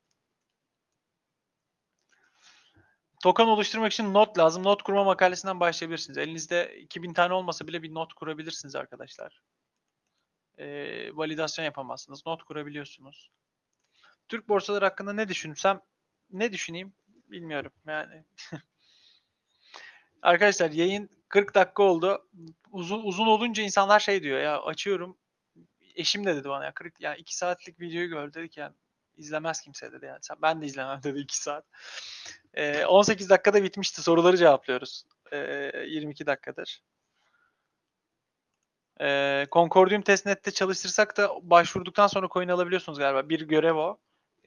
[3.23, 4.63] Token oluşturmak için not lazım.
[4.65, 6.19] Not kurma makalesinden başlayabilirsiniz.
[6.19, 9.43] Elinizde 2000 tane olmasa bile bir not kurabilirsiniz arkadaşlar.
[10.59, 12.27] Ee, validasyon yapamazsınız.
[12.27, 13.31] Not kurabiliyorsunuz.
[14.29, 15.81] Türk borsaları hakkında ne düşünsem
[16.31, 16.93] ne düşüneyim
[17.31, 18.25] bilmiyorum yani.
[20.23, 22.29] Arkadaşlar yayın 40 dakika oldu.
[22.73, 25.19] Uzun uzun olunca insanlar şey diyor ya açıyorum.
[25.95, 28.75] Eşim de dedi bana ya 40 yani 2 saatlik videoyu gör dedik yani
[29.17, 30.21] izlemez kimse dedi yani.
[30.43, 31.65] Ben de izlemem dedi 2 saat.
[32.55, 34.03] Ee, 18 dakikada bitmişti.
[34.03, 35.05] Soruları cevaplıyoruz.
[35.33, 35.39] Ee,
[35.87, 36.83] 22 dakikadır.
[39.01, 43.29] Ee, Concordium testnet'te çalıştırsak da başvurduktan sonra coin alabiliyorsunuz galiba.
[43.29, 43.99] Bir görev o.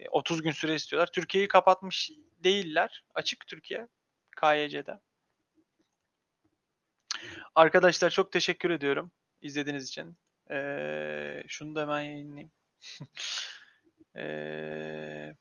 [0.10, 1.12] 30 gün süre istiyorlar.
[1.12, 2.12] Türkiye'yi kapatmış
[2.44, 3.04] değiller.
[3.16, 3.88] Açık Türkiye
[4.42, 5.00] KYC'de.
[7.56, 10.18] Arkadaşlar çok teşekkür ediyorum izlediğiniz için.
[10.52, 12.52] Ee, şunu da hemen yayınlayayım.
[14.18, 15.36] ee,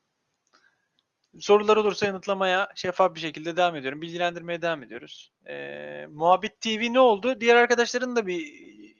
[1.39, 4.01] sorular olursa yanıtlamaya şeffaf bir şekilde devam ediyorum.
[4.01, 5.33] Bilgilendirmeye devam ediyoruz.
[5.47, 7.41] Ee, Muhabbet TV ne oldu?
[7.41, 8.39] Diğer arkadaşların da bir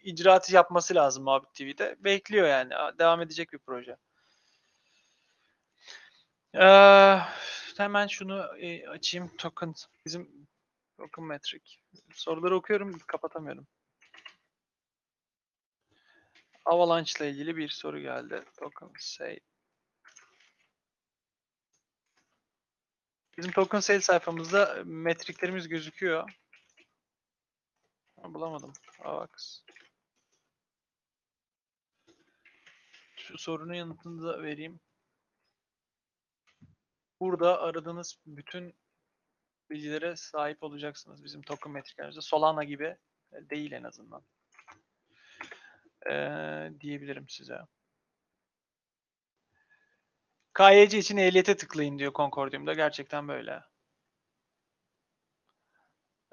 [0.04, 1.96] icraatı yapması lazım Muhabbet TV'de.
[2.00, 2.74] Bekliyor yani.
[3.00, 3.98] Devam edecek bir proje.
[6.56, 7.18] Ee,
[7.78, 9.38] hemen şunu e, açayım.
[9.38, 9.74] Token.
[10.06, 10.48] Bizim
[10.98, 11.76] token metric.
[12.14, 13.00] Soruları okuyorum.
[13.08, 13.68] Kapatamıyorum.
[16.66, 18.46] Avalanche ile ilgili bir soru geldi.
[18.60, 19.40] Token say.
[23.38, 26.30] Bizim token sale sayfamızda metriklerimiz gözüküyor.
[28.18, 28.74] bulamadım.
[29.00, 29.62] Avax.
[33.16, 34.80] Şu sorunun yanıtını da vereyim.
[37.22, 38.76] Burada aradığınız bütün
[39.70, 41.24] bilgilere sahip olacaksınız.
[41.24, 42.98] Bizim token metriklerimizde Solana gibi
[43.34, 44.24] e, değil en azından.
[46.10, 47.60] Ee, diyebilirim size.
[50.58, 52.74] KYC için ehliyete tıklayın diyor Concordium'da.
[52.74, 53.64] Gerçekten böyle.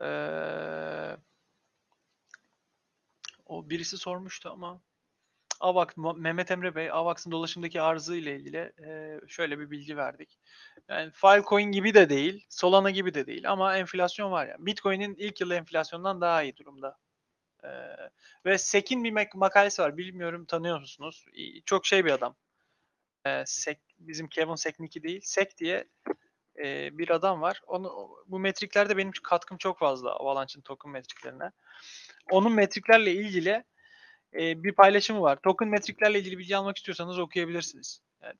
[0.03, 1.17] Ee,
[3.47, 4.81] O birisi sormuştu ama
[5.61, 10.39] AVAX, Mu- Mehmet Emre Bey, AVAX'ın dolaşımdaki arzı ile ilgili e, şöyle bir bilgi verdik.
[10.89, 14.57] Yani Filecoin gibi de değil, Solana gibi de değil ama enflasyon var ya.
[14.59, 16.99] Bitcoin'in ilk yıl enflasyondan daha iyi durumda.
[17.65, 17.69] E,
[18.47, 19.97] ve Sek'in bir mak- makalesi var.
[19.97, 21.25] Bilmiyorum tanıyor musunuz?
[21.65, 22.37] Çok şey bir adam.
[23.27, 25.21] E, Sek, bizim Kevin Sekniki değil.
[25.25, 25.85] Sek diye
[26.59, 27.63] e, bir adam var.
[27.67, 31.53] Onu bu metriklerde benim katkım çok fazla Avalanche'ın token metriklerine.
[32.31, 33.65] Onun metriklerle ilgili
[34.35, 35.39] e, bir paylaşımı var.
[35.43, 38.01] Token metriklerle ilgili bilgi almak istiyorsanız okuyabilirsiniz.
[38.23, 38.39] Yani,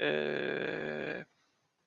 [0.00, 1.24] e,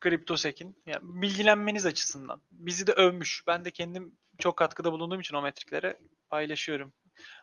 [0.04, 2.42] CryptoSec'in yani bilgilenmeniz açısından.
[2.52, 3.44] Bizi de övmüş.
[3.48, 6.00] Ben de kendim çok katkıda bulunduğum için o metriklere
[6.30, 6.94] paylaşıyorum.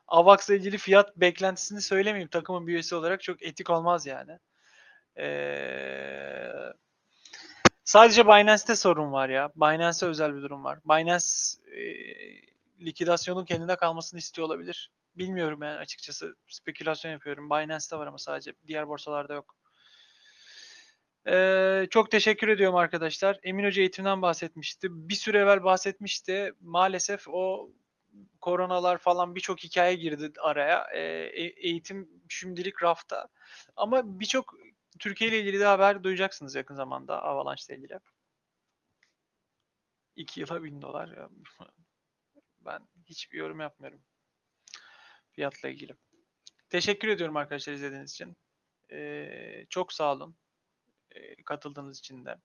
[0.09, 4.39] AVAX'la ilgili fiyat beklentisini söylemeyeyim takımın bir üyesi olarak çok etik olmaz yani.
[5.19, 6.53] Ee,
[7.85, 9.51] sadece Binance'te sorun var ya.
[9.57, 10.79] Binance'e özel bir durum var.
[10.85, 11.27] Binance
[11.77, 11.83] e,
[12.87, 14.91] likidasyonun kendine kalmasını istiyor olabilir.
[15.17, 16.37] Bilmiyorum yani açıkçası.
[16.49, 17.51] Spekülasyon yapıyorum.
[17.51, 18.53] Binance'te var ama sadece.
[18.67, 19.57] Diğer borsalarda yok.
[21.29, 23.39] Ee, çok teşekkür ediyorum arkadaşlar.
[23.43, 24.89] Emin Hoca eğitimden bahsetmişti.
[24.91, 26.53] Bir süre evvel bahsetmişti.
[26.61, 27.71] Maalesef o
[28.41, 30.87] koronalar falan birçok hikaye girdi araya.
[30.95, 31.01] Ee,
[31.57, 33.29] eğitim şimdilik rafta.
[33.77, 34.55] Ama birçok
[34.99, 37.99] Türkiye ile ilgili de haber duyacaksınız yakın zamanda Avalanche ile ilgili.
[40.17, 41.11] 2 yıla 1000 dolar.
[42.67, 44.03] Ben hiçbir yorum yapmıyorum.
[45.33, 45.97] Fiyatla ilgili.
[46.71, 48.37] Teşekkür ediyorum arkadaşlar izlediğiniz için.
[48.93, 50.37] Ee, çok sağ olun.
[51.11, 52.37] Ee, katıldığınız için de.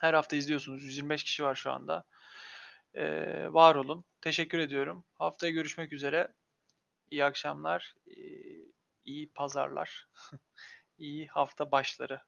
[0.00, 0.84] Her hafta izliyorsunuz.
[0.84, 2.04] 125 kişi var şu anda.
[2.94, 4.04] Ee, var olun.
[4.20, 5.04] Teşekkür ediyorum.
[5.14, 6.28] Haftaya görüşmek üzere.
[7.10, 7.94] İyi akşamlar.
[8.06, 8.12] ee,
[9.04, 10.08] iyi pazarlar.
[10.98, 12.20] iyi hafta başları.